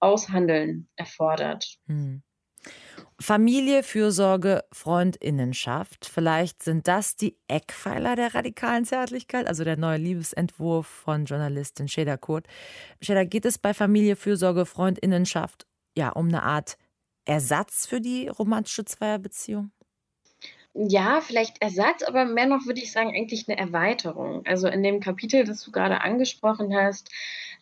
[0.00, 1.78] Aushandeln erfordert.
[1.86, 2.22] Hm.
[3.18, 6.04] Familie, Fürsorge, Freundinnenschaft.
[6.04, 12.18] Vielleicht sind das die Eckpfeiler der radikalen Zärtlichkeit, also der neue Liebesentwurf von Journalistin Sheda
[12.18, 12.46] Kurt.
[13.00, 16.76] Sheda, geht es bei Familie, Fürsorge, Freundinnenschaft ja um eine Art
[17.24, 19.70] Ersatz für die romantische Zweierbeziehung?
[20.78, 24.44] Ja, vielleicht Ersatz, aber mehr noch würde ich sagen, eigentlich eine Erweiterung.
[24.44, 27.08] Also in dem Kapitel, das du gerade angesprochen hast,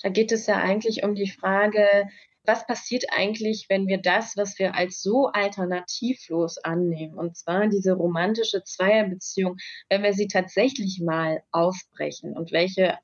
[0.02, 2.08] da geht es ja eigentlich um die Frage,
[2.44, 7.92] was passiert eigentlich, wenn wir das, was wir als so alternativlos annehmen, und zwar diese
[7.92, 12.98] romantische Zweierbeziehung, wenn wir sie tatsächlich mal aufbrechen und welche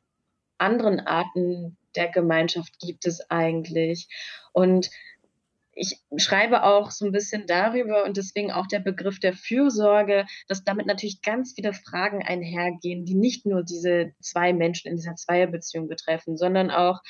[0.58, 4.08] anderen Arten der Gemeinschaft gibt es eigentlich?
[4.52, 4.90] Und
[5.80, 10.62] ich schreibe auch so ein bisschen darüber und deswegen auch der Begriff der Fürsorge, dass
[10.62, 15.88] damit natürlich ganz viele Fragen einhergehen, die nicht nur diese zwei Menschen in dieser Zweierbeziehung
[15.88, 17.00] betreffen, sondern auch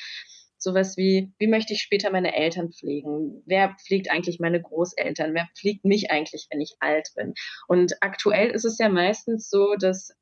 [0.57, 3.43] sowas wie, wie möchte ich später meine Eltern pflegen?
[3.45, 5.35] Wer pflegt eigentlich meine Großeltern?
[5.35, 7.35] Wer pflegt mich eigentlich, wenn ich alt bin?
[7.67, 10.15] Und aktuell ist es ja meistens so, dass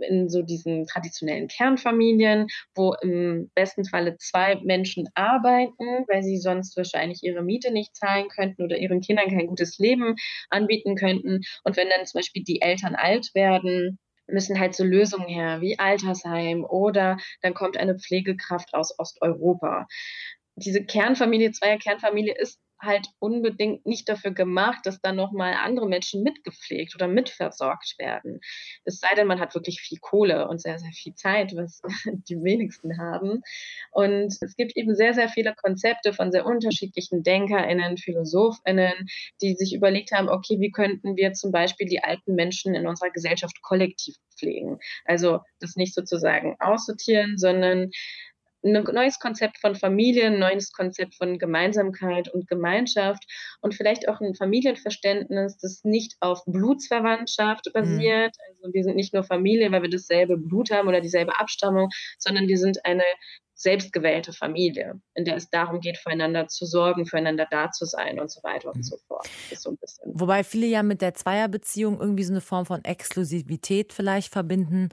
[0.00, 6.76] in so diesen traditionellen Kernfamilien, wo im besten Falle zwei Menschen arbeiten, weil sie sonst
[6.76, 10.16] wahrscheinlich ihre Miete nicht zahlen könnten oder ihren Kindern kein gutes Leben
[10.48, 11.40] anbieten könnten.
[11.64, 15.78] Und wenn dann zum Beispiel die Eltern alt werden, müssen halt so Lösungen her, wie
[15.78, 19.86] Altersheim oder dann kommt eine Pflegekraft aus Osteuropa.
[20.56, 26.22] Diese Kernfamilie, Zweier Kernfamilie ist halt unbedingt nicht dafür gemacht, dass dann nochmal andere Menschen
[26.22, 28.40] mitgepflegt oder mitversorgt werden.
[28.84, 31.82] Es sei denn, man hat wirklich viel Kohle und sehr, sehr viel Zeit, was
[32.28, 33.42] die wenigsten haben.
[33.90, 39.08] Und es gibt eben sehr, sehr viele Konzepte von sehr unterschiedlichen DenkerInnen, PhilosophInnen,
[39.42, 43.10] die sich überlegt haben, okay, wie könnten wir zum Beispiel die alten Menschen in unserer
[43.10, 44.78] Gesellschaft kollektiv pflegen?
[45.04, 47.90] Also das nicht sozusagen aussortieren, sondern
[48.62, 53.24] ein neues Konzept von Familie, ein neues Konzept von Gemeinsamkeit und Gemeinschaft
[53.60, 57.72] und vielleicht auch ein Familienverständnis, das nicht auf Blutsverwandtschaft mhm.
[57.72, 58.36] basiert.
[58.36, 58.56] Mhm.
[58.56, 62.48] Also wir sind nicht nur Familie, weil wir dasselbe Blut haben oder dieselbe Abstammung, sondern
[62.48, 63.04] wir sind eine
[63.60, 68.30] selbstgewählte Familie, in der es darum geht, füreinander zu sorgen, füreinander da zu sein und
[68.30, 68.82] so weiter und mhm.
[68.82, 69.28] so fort.
[69.54, 74.88] So Wobei viele ja mit der Zweierbeziehung irgendwie so eine Form von Exklusivität vielleicht verbinden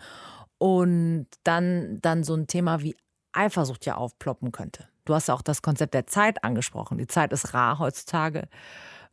[0.58, 2.96] und dann, dann so ein Thema wie
[3.32, 4.88] Eifersucht ja aufploppen könnte.
[5.06, 6.98] Du hast ja auch das Konzept der Zeit angesprochen.
[6.98, 8.48] Die Zeit ist rar heutzutage.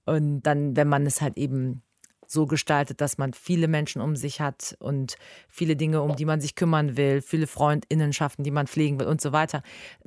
[0.06, 1.82] Und dann, wenn man es halt eben
[2.26, 5.16] so gestaltet, dass man viele Menschen um sich hat und
[5.48, 9.20] viele Dinge, um die man sich kümmern will, viele Freundinnenschaften, die man pflegen will und
[9.20, 9.62] so weiter.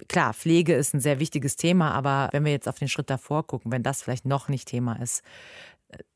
[0.07, 3.45] Klar, Pflege ist ein sehr wichtiges Thema, aber wenn wir jetzt auf den Schritt davor
[3.45, 5.23] gucken, wenn das vielleicht noch nicht Thema ist,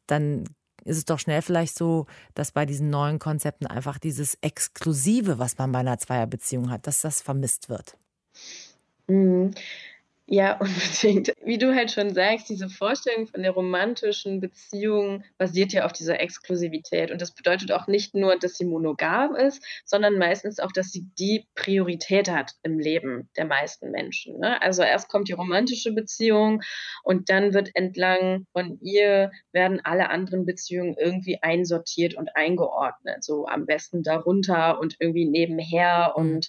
[0.07, 0.43] dann
[0.83, 5.57] ist es doch schnell vielleicht so, dass bei diesen neuen Konzepten einfach dieses Exklusive, was
[5.57, 7.97] man bei einer Zweierbeziehung hat, dass das vermisst wird.
[9.07, 9.53] Mhm.
[10.33, 11.33] Ja, unbedingt.
[11.43, 16.21] Wie du halt schon sagst, diese Vorstellung von der romantischen Beziehung basiert ja auf dieser
[16.21, 17.11] Exklusivität.
[17.11, 21.05] Und das bedeutet auch nicht nur, dass sie monogam ist, sondern meistens auch, dass sie
[21.19, 24.39] die Priorität hat im Leben der meisten Menschen.
[24.39, 24.61] Ne?
[24.61, 26.61] Also erst kommt die romantische Beziehung
[27.03, 33.21] und dann wird entlang von ihr werden alle anderen Beziehungen irgendwie einsortiert und eingeordnet.
[33.21, 36.23] So am besten darunter und irgendwie nebenher mhm.
[36.23, 36.47] und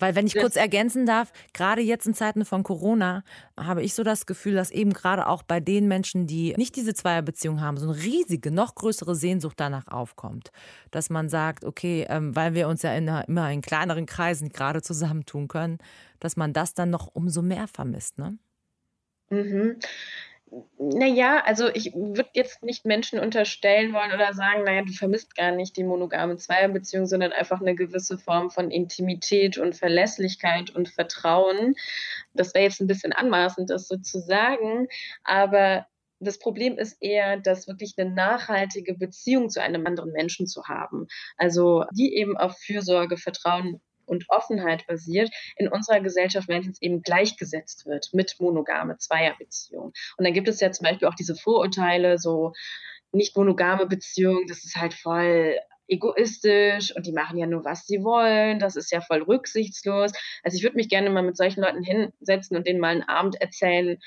[0.00, 3.22] weil, wenn ich kurz ergänzen darf, gerade jetzt in Zeiten von Corona
[3.58, 6.94] habe ich so das Gefühl, dass eben gerade auch bei den Menschen, die nicht diese
[6.94, 10.50] Zweierbeziehung haben, so eine riesige, noch größere Sehnsucht danach aufkommt.
[10.90, 14.82] Dass man sagt, okay, ähm, weil wir uns ja in, immer in kleineren Kreisen gerade
[14.82, 15.78] zusammentun können,
[16.18, 18.38] dass man das dann noch umso mehr vermisst, ne?
[19.30, 19.76] Mhm.
[20.78, 25.52] Naja, also ich würde jetzt nicht Menschen unterstellen wollen oder sagen, naja, du vermisst gar
[25.52, 31.76] nicht die monogame Zweierbeziehung, sondern einfach eine gewisse Form von Intimität und Verlässlichkeit und Vertrauen.
[32.34, 34.88] Das wäre jetzt ein bisschen anmaßend, das so zu sagen,
[35.22, 35.86] aber
[36.20, 41.06] das Problem ist eher, dass wirklich eine nachhaltige Beziehung zu einem anderen Menschen zu haben.
[41.36, 47.86] Also die eben auf Fürsorge, Vertrauen und Offenheit basiert, in unserer Gesellschaft meistens eben gleichgesetzt
[47.86, 49.92] wird mit monogame Zweierbeziehungen.
[50.16, 52.52] Und dann gibt es ja zum Beispiel auch diese Vorurteile, so
[53.12, 55.56] nicht monogame Beziehungen, das ist halt voll
[55.90, 58.58] egoistisch und die machen ja nur, was sie wollen.
[58.58, 60.12] Das ist ja voll rücksichtslos.
[60.42, 63.40] Also ich würde mich gerne mal mit solchen Leuten hinsetzen und denen mal einen Abend
[63.40, 63.98] erzählen,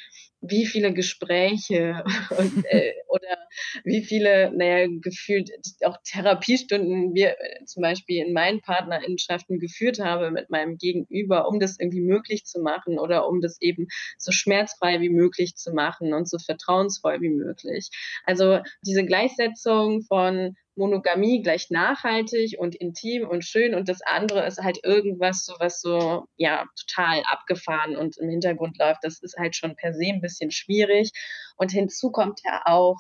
[0.46, 2.04] wie viele Gespräche
[2.38, 3.38] und, äh, oder
[3.84, 5.50] wie viele, naja, gefühlt
[5.86, 11.60] auch Therapiestunden wir äh, zum Beispiel in meinen Partnerinnenschaften geführt habe mit meinem Gegenüber, um
[11.60, 16.14] das irgendwie möglich zu machen oder um das eben so schmerzfrei wie möglich zu machen
[16.14, 17.90] und so vertrauensvoll wie möglich.
[18.26, 24.60] Also diese Gleichsetzung von Monogamie gleich nachhaltig und intim und schön und das andere ist
[24.60, 29.04] halt irgendwas so, was so, ja, total abgefahren und im Hintergrund läuft.
[29.04, 31.12] Das ist halt schon per se ein bisschen schwierig.
[31.58, 32.98] Und hinzu kommt ja auch,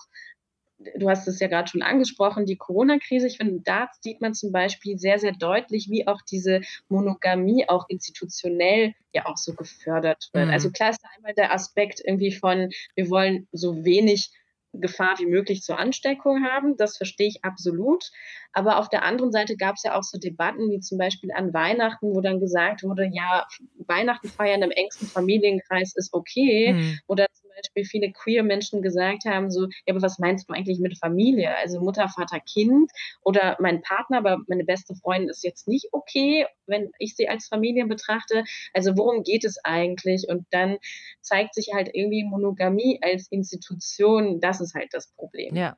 [0.97, 3.27] du hast es ja gerade schon angesprochen, die Corona-Krise.
[3.27, 7.85] Ich finde, da sieht man zum Beispiel sehr, sehr deutlich, wie auch diese Monogamie auch
[7.89, 10.47] institutionell ja auch so gefördert wird.
[10.47, 10.53] Mhm.
[10.53, 14.31] Also klar ist da einmal der Aspekt irgendwie von, wir wollen so wenig
[14.73, 16.75] Gefahr wie möglich zur Ansteckung haben.
[16.77, 18.11] Das verstehe ich absolut.
[18.51, 21.53] Aber auf der anderen Seite gab es ja auch so Debatten, wie zum Beispiel an
[21.53, 23.45] Weihnachten, wo dann gesagt wurde, ja,
[23.87, 26.73] Weihnachten feiern im engsten Familienkreis ist okay.
[26.73, 26.99] Mhm.
[27.07, 30.97] Oder Beispiel viele queer Menschen gesagt haben, so, ja, aber was meinst du eigentlich mit
[30.97, 31.55] Familie?
[31.57, 36.45] Also Mutter, Vater, Kind oder mein Partner, aber meine beste Freundin ist jetzt nicht okay,
[36.67, 38.43] wenn ich sie als Familie betrachte.
[38.73, 40.27] Also worum geht es eigentlich?
[40.29, 40.77] Und dann
[41.21, 45.55] zeigt sich halt irgendwie Monogamie als Institution, das ist halt das Problem.
[45.55, 45.77] Ja.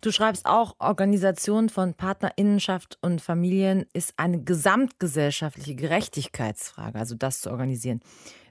[0.00, 7.50] Du schreibst auch, Organisation von Partnerinnenschaft und Familien ist eine gesamtgesellschaftliche Gerechtigkeitsfrage, also das zu
[7.50, 8.00] organisieren.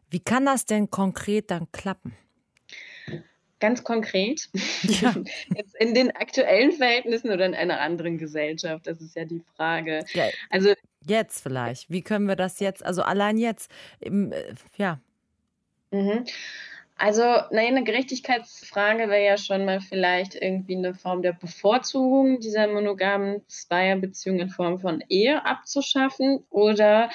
[0.09, 2.13] Wie kann das denn konkret dann klappen?
[3.59, 4.49] Ganz konkret,
[4.83, 5.15] ja.
[5.55, 10.05] jetzt in den aktuellen Verhältnissen oder in einer anderen Gesellschaft, das ist ja die Frage.
[10.13, 10.73] Ja, also
[11.05, 11.89] jetzt vielleicht.
[11.89, 14.99] Wie können wir das jetzt, also allein jetzt, im, äh, ja.
[15.91, 16.25] Mhm.
[16.99, 22.67] Also, naja, eine Gerechtigkeitsfrage wäre ja schon mal vielleicht irgendwie eine Form der Bevorzugung dieser
[22.67, 27.11] monogamen Zweierbeziehung in Form von Ehe abzuschaffen oder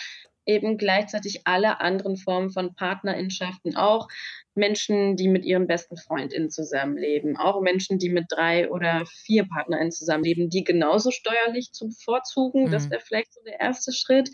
[0.47, 4.09] eben gleichzeitig alle anderen Formen von Partnerinnenschaften auch
[4.55, 9.93] Menschen, die mit ihren besten FreundInnen zusammenleben, auch Menschen, die mit drei oder vier PartnerInnen
[9.93, 12.65] zusammenleben, die genauso steuerlich zu bevorzugen.
[12.65, 12.71] Mhm.
[12.71, 14.31] Das wäre vielleicht so der erste Schritt.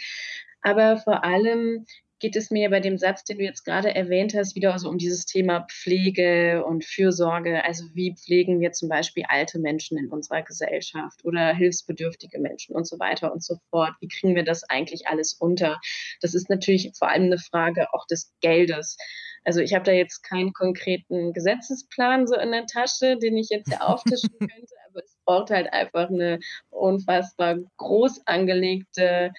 [0.62, 1.86] Aber vor allem
[2.20, 4.98] geht es mir bei dem Satz, den du jetzt gerade erwähnt hast, wieder also um
[4.98, 7.64] dieses Thema Pflege und Fürsorge.
[7.64, 12.86] Also wie pflegen wir zum Beispiel alte Menschen in unserer Gesellschaft oder hilfsbedürftige Menschen und
[12.86, 13.94] so weiter und so fort.
[14.00, 15.80] Wie kriegen wir das eigentlich alles unter?
[16.20, 18.96] Das ist natürlich vor allem eine Frage auch des Geldes.
[19.44, 23.68] Also ich habe da jetzt keinen konkreten Gesetzesplan so in der Tasche, den ich jetzt
[23.68, 29.32] hier auftischen könnte, aber es braucht halt einfach eine unfassbar groß angelegte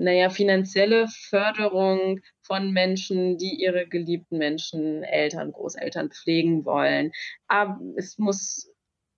[0.00, 7.12] naja, finanzielle Förderung von Menschen, die ihre geliebten Menschen, Eltern, Großeltern pflegen wollen.
[7.46, 8.69] Aber es muss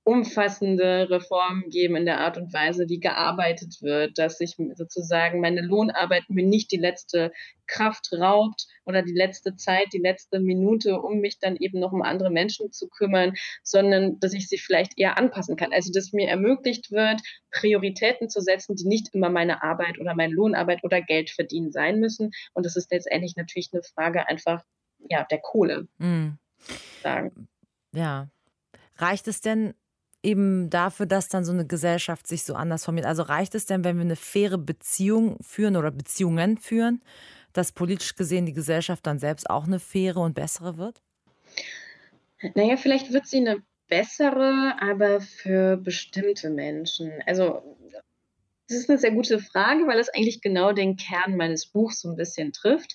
[0.04, 5.60] umfassende Reformen geben in der Art und Weise, wie gearbeitet wird, dass sich sozusagen meine
[5.60, 7.32] Lohnarbeit mir nicht die letzte
[7.68, 12.02] Kraft raubt oder die letzte Zeit, die letzte Minute, um mich dann eben noch um
[12.02, 15.72] andere Menschen zu kümmern, sondern dass ich sie vielleicht eher anpassen kann.
[15.72, 17.20] Also dass mir ermöglicht wird,
[17.52, 22.00] Prioritäten zu setzen, die nicht immer meine Arbeit oder meine Lohnarbeit oder Geld verdienen sein
[22.00, 22.32] müssen.
[22.54, 24.64] Und das ist letztendlich natürlich eine Frage einfach
[25.08, 25.86] ja, der Kohle.
[25.98, 26.38] Mhm.
[27.02, 27.48] Sagen.
[27.92, 28.28] Ja.
[28.96, 29.74] Reicht es denn
[30.22, 33.06] eben dafür, dass dann so eine Gesellschaft sich so anders formiert?
[33.06, 37.02] Also reicht es denn, wenn wir eine faire Beziehung führen oder Beziehungen führen,
[37.52, 41.02] dass politisch gesehen die Gesellschaft dann selbst auch eine faire und bessere wird?
[42.54, 47.12] Naja, vielleicht wird sie eine bessere, aber für bestimmte Menschen.
[47.26, 47.76] Also
[48.72, 52.10] das ist eine sehr gute Frage, weil es eigentlich genau den Kern meines Buchs so
[52.10, 52.94] ein bisschen trifft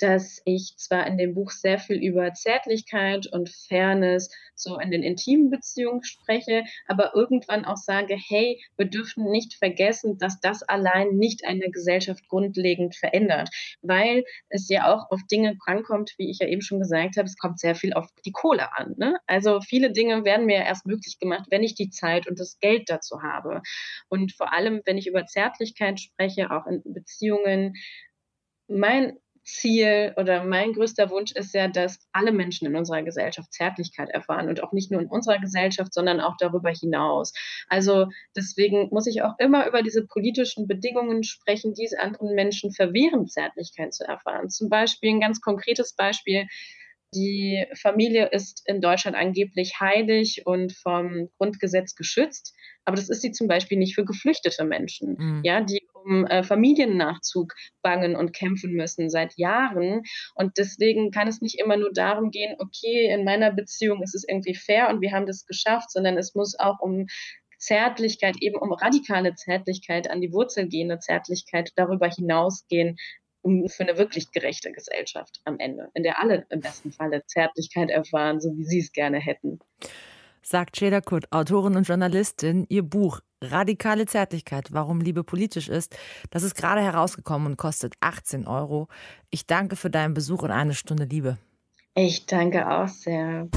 [0.00, 5.02] dass ich zwar in dem Buch sehr viel über Zärtlichkeit und Fairness so in den
[5.02, 11.16] intimen Beziehungen spreche, aber irgendwann auch sage, hey, wir dürfen nicht vergessen, dass das allein
[11.16, 13.50] nicht eine Gesellschaft grundlegend verändert,
[13.82, 17.36] weil es ja auch auf Dinge rankommt, wie ich ja eben schon gesagt habe, es
[17.36, 18.94] kommt sehr viel auf die Kohle an.
[18.96, 19.18] Ne?
[19.26, 22.88] Also viele Dinge werden mir erst möglich gemacht, wenn ich die Zeit und das Geld
[22.88, 23.62] dazu habe.
[24.08, 27.74] Und vor allem, wenn ich über Zärtlichkeit spreche, auch in Beziehungen,
[28.68, 34.10] mein Ziel oder mein größter Wunsch ist ja, dass alle Menschen in unserer Gesellschaft Zärtlichkeit
[34.10, 37.32] erfahren und auch nicht nur in unserer Gesellschaft, sondern auch darüber hinaus.
[37.68, 38.06] Also
[38.36, 43.26] deswegen muss ich auch immer über diese politischen Bedingungen sprechen, die es anderen Menschen verwehren,
[43.26, 44.50] Zärtlichkeit zu erfahren.
[44.50, 46.46] Zum Beispiel ein ganz konkretes Beispiel.
[47.14, 52.54] Die Familie ist in Deutschland angeblich heilig und vom Grundgesetz geschützt,
[52.84, 55.40] aber das ist sie zum Beispiel nicht für geflüchtete Menschen, mhm.
[55.44, 60.02] ja, die um äh, Familiennachzug bangen und kämpfen müssen seit Jahren.
[60.34, 64.24] Und deswegen kann es nicht immer nur darum gehen, okay, in meiner Beziehung ist es
[64.26, 67.06] irgendwie fair und wir haben das geschafft, sondern es muss auch um
[67.58, 72.96] Zärtlichkeit, eben um radikale Zärtlichkeit, an die Wurzel gehende Zärtlichkeit darüber hinausgehen,
[73.42, 77.90] um für eine wirklich gerechte Gesellschaft am Ende, in der alle im besten Falle Zärtlichkeit
[77.90, 79.58] erfahren, so wie sie es gerne hätten.
[80.42, 85.96] Sagt Sheda Kut, Autorin und Journalistin, ihr Buch Radikale Zärtlichkeit, warum Liebe politisch ist,
[86.30, 88.88] das ist gerade herausgekommen und kostet 18 Euro.
[89.30, 91.38] Ich danke für deinen Besuch und eine Stunde Liebe.
[91.94, 93.48] Ich danke auch sehr.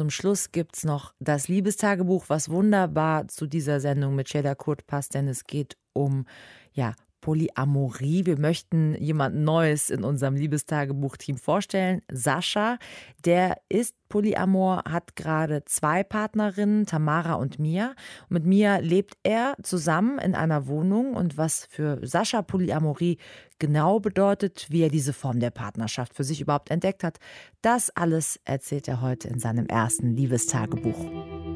[0.00, 4.86] Zum Schluss gibt es noch das Liebestagebuch, was wunderbar zu dieser Sendung mit Sheila Kurt
[4.86, 6.24] passt, denn es geht um
[6.72, 8.26] ja, Polyamorie.
[8.26, 12.02] Wir möchten jemand Neues in unserem Liebestagebuch-Team vorstellen.
[12.10, 12.78] Sascha,
[13.24, 17.94] der ist Polyamor, hat gerade zwei Partnerinnen, Tamara und Mia.
[18.28, 21.14] Und mit Mia lebt er zusammen in einer Wohnung.
[21.14, 23.18] Und was für Sascha Polyamorie
[23.58, 27.18] genau bedeutet, wie er diese Form der Partnerschaft für sich überhaupt entdeckt hat,
[27.62, 30.98] das alles erzählt er heute in seinem ersten Liebestagebuch.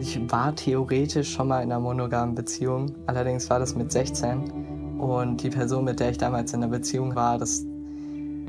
[0.00, 4.73] Ich war theoretisch schon mal in einer monogamen Beziehung, allerdings war das mit 16.
[4.98, 7.64] Und die Person, mit der ich damals in der Beziehung war, das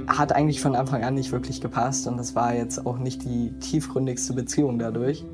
[0.08, 3.52] hat eigentlich von Anfang an nicht wirklich gepasst und das war jetzt auch nicht die
[3.60, 5.26] tiefgründigste Beziehung dadurch.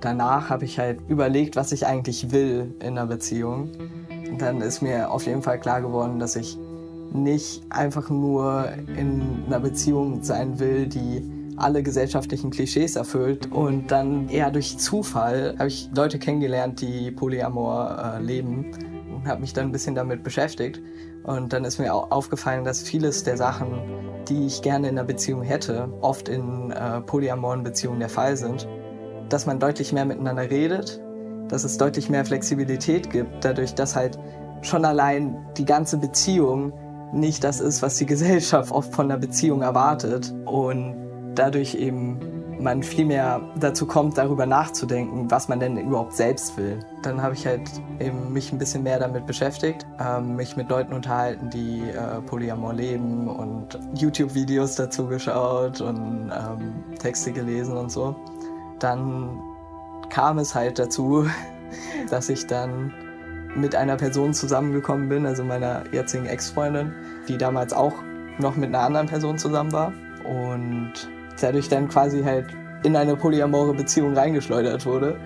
[0.00, 3.70] Danach habe ich halt überlegt, was ich eigentlich will in einer Beziehung.
[4.30, 6.58] Und dann ist mir auf jeden Fall klar geworden, dass ich
[7.12, 11.22] nicht einfach nur in einer Beziehung sein will, die
[11.56, 13.50] alle gesellschaftlichen Klischees erfüllt.
[13.50, 18.66] Und dann eher durch Zufall habe ich Leute kennengelernt, die Polyamor äh, leben
[19.26, 20.80] habe mich dann ein bisschen damit beschäftigt.
[21.24, 23.80] Und dann ist mir auch aufgefallen, dass vieles der Sachen,
[24.28, 28.68] die ich gerne in einer Beziehung hätte, oft in äh, polyamoren Beziehungen der Fall sind.
[29.28, 31.00] Dass man deutlich mehr miteinander redet,
[31.48, 34.18] dass es deutlich mehr Flexibilität gibt, dadurch, dass halt
[34.62, 36.72] schon allein die ganze Beziehung
[37.12, 40.34] nicht das ist, was die Gesellschaft oft von der Beziehung erwartet.
[40.44, 40.96] Und
[41.34, 42.18] dadurch eben
[42.60, 46.80] man viel mehr dazu kommt, darüber nachzudenken, was man denn überhaupt selbst will.
[47.02, 47.62] Dann habe ich halt
[48.00, 52.74] eben mich ein bisschen mehr damit beschäftigt, ähm, mich mit Leuten unterhalten, die äh, Polyamor
[52.74, 58.16] leben und YouTube-Videos dazu geschaut und ähm, Texte gelesen und so.
[58.78, 59.40] Dann
[60.10, 61.26] kam es halt dazu,
[62.10, 62.92] dass ich dann
[63.54, 66.92] mit einer Person zusammengekommen bin, also meiner jetzigen Ex-Freundin,
[67.28, 67.94] die damals auch
[68.38, 69.92] noch mit einer anderen Person zusammen war.
[70.24, 70.92] Und
[71.40, 72.46] dadurch dann quasi halt
[72.84, 75.18] in eine polyamore Beziehung reingeschleudert wurde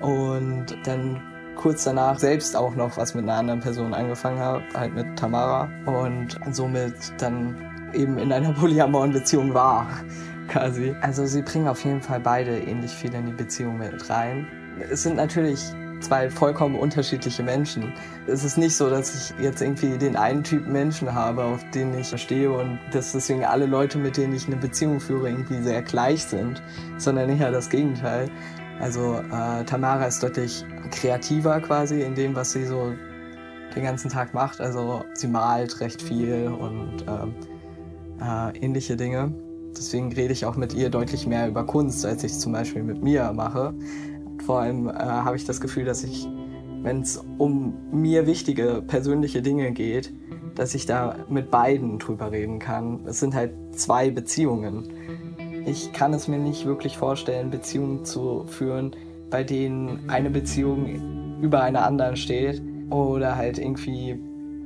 [0.00, 1.22] und dann
[1.56, 5.68] kurz danach selbst auch noch was mit einer anderen Person angefangen habe, halt mit Tamara
[5.86, 7.56] und somit dann
[7.94, 9.88] eben in einer polyamoren Beziehung war,
[10.48, 10.94] quasi.
[11.00, 14.46] Also sie bringen auf jeden Fall beide ähnlich viel in die Beziehung mit rein.
[14.90, 17.92] Es sind natürlich zwei vollkommen unterschiedliche Menschen.
[18.26, 21.96] Es ist nicht so, dass ich jetzt irgendwie den einen Typ Menschen habe, auf den
[21.98, 25.82] ich stehe und dass deswegen alle Leute, mit denen ich eine Beziehung führe, irgendwie sehr
[25.82, 26.62] gleich sind,
[26.98, 28.30] sondern eher das Gegenteil.
[28.80, 32.92] Also äh, Tamara ist deutlich kreativer quasi in dem, was sie so
[33.74, 34.60] den ganzen Tag macht.
[34.60, 37.34] Also sie malt recht viel und ähm,
[38.20, 39.32] äh, ähnliche Dinge.
[39.76, 43.02] Deswegen rede ich auch mit ihr deutlich mehr über Kunst, als ich zum Beispiel mit
[43.02, 43.74] mir mache.
[44.44, 46.28] Vor allem äh, habe ich das Gefühl, dass ich,
[46.82, 50.12] wenn es um mir wichtige persönliche Dinge geht,
[50.54, 53.00] dass ich da mit beiden drüber reden kann.
[53.06, 54.88] Es sind halt zwei Beziehungen.
[55.66, 58.92] Ich kann es mir nicht wirklich vorstellen, Beziehungen zu führen,
[59.30, 64.18] bei denen eine Beziehung über einer anderen steht oder halt irgendwie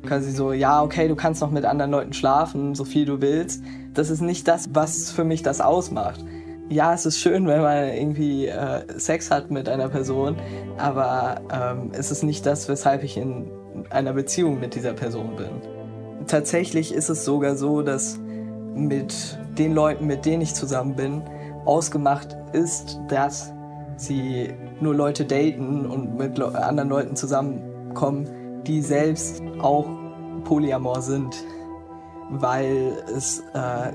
[0.06, 3.62] quasi so, ja, okay, du kannst noch mit anderen Leuten schlafen, so viel du willst.
[3.94, 6.24] Das ist nicht das, was für mich das ausmacht.
[6.70, 10.36] Ja, es ist schön, wenn man irgendwie äh, Sex hat mit einer Person,
[10.78, 13.50] aber ähm, es ist nicht das, weshalb ich in
[13.90, 15.48] einer Beziehung mit dieser Person bin.
[16.28, 18.20] Tatsächlich ist es sogar so, dass
[18.72, 21.22] mit den Leuten, mit denen ich zusammen bin,
[21.64, 23.52] ausgemacht ist, dass
[23.96, 28.28] sie nur Leute daten und mit anderen Leuten zusammenkommen,
[28.64, 29.88] die selbst auch
[30.44, 31.34] polyamor sind,
[32.30, 33.90] weil es äh,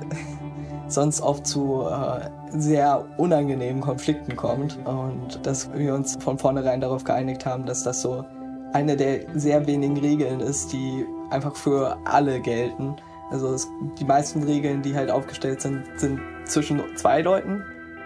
[0.88, 7.04] sonst oft zu äh, sehr unangenehmen Konflikten kommt und dass wir uns von vornherein darauf
[7.04, 8.26] geeinigt haben, dass das so
[8.74, 12.96] eine der sehr wenigen Regeln ist, die einfach für alle gelten.
[13.32, 13.68] Also es,
[14.00, 17.64] die meisten Regeln, die halt aufgestellt sind, sind zwischen zwei Leuten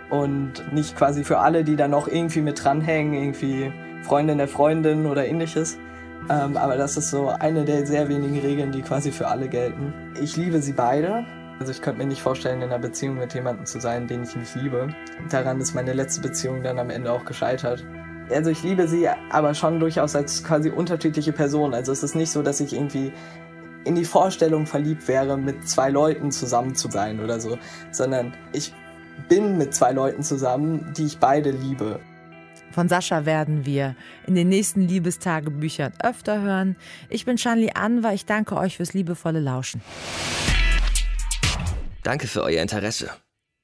[0.09, 3.71] und nicht quasi für alle, die da noch irgendwie mit dranhängen, irgendwie
[4.03, 5.77] Freundin der Freundin oder ähnliches.
[6.29, 9.93] Ähm, aber das ist so eine der sehr wenigen Regeln, die quasi für alle gelten.
[10.21, 11.25] Ich liebe sie beide.
[11.59, 14.35] Also ich könnte mir nicht vorstellen, in einer Beziehung mit jemandem zu sein, den ich
[14.35, 14.93] nicht liebe.
[15.29, 17.85] Daran ist meine letzte Beziehung dann am Ende auch gescheitert.
[18.31, 21.73] Also ich liebe sie, aber schon durchaus als quasi unterschiedliche Personen.
[21.73, 23.11] Also es ist nicht so, dass ich irgendwie
[23.83, 27.57] in die Vorstellung verliebt wäre, mit zwei Leuten zusammen zu sein oder so,
[27.91, 28.73] sondern ich
[29.27, 31.99] bin mit zwei Leuten zusammen, die ich beide liebe.
[32.71, 33.95] Von Sascha werden wir
[34.27, 36.75] in den nächsten Liebestagebüchern öfter hören.
[37.09, 38.13] Ich bin Shanli Anwar.
[38.13, 39.81] Ich danke euch fürs liebevolle Lauschen.
[42.03, 43.11] Danke für euer Interesse.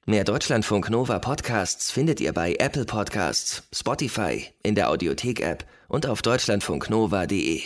[0.06, 6.22] Mehr Deutschlandfunk Nova Podcasts findet ihr bei Apple Podcasts, Spotify, in der Audiothek-App und auf
[6.22, 7.62] deutschlandfunknova.de.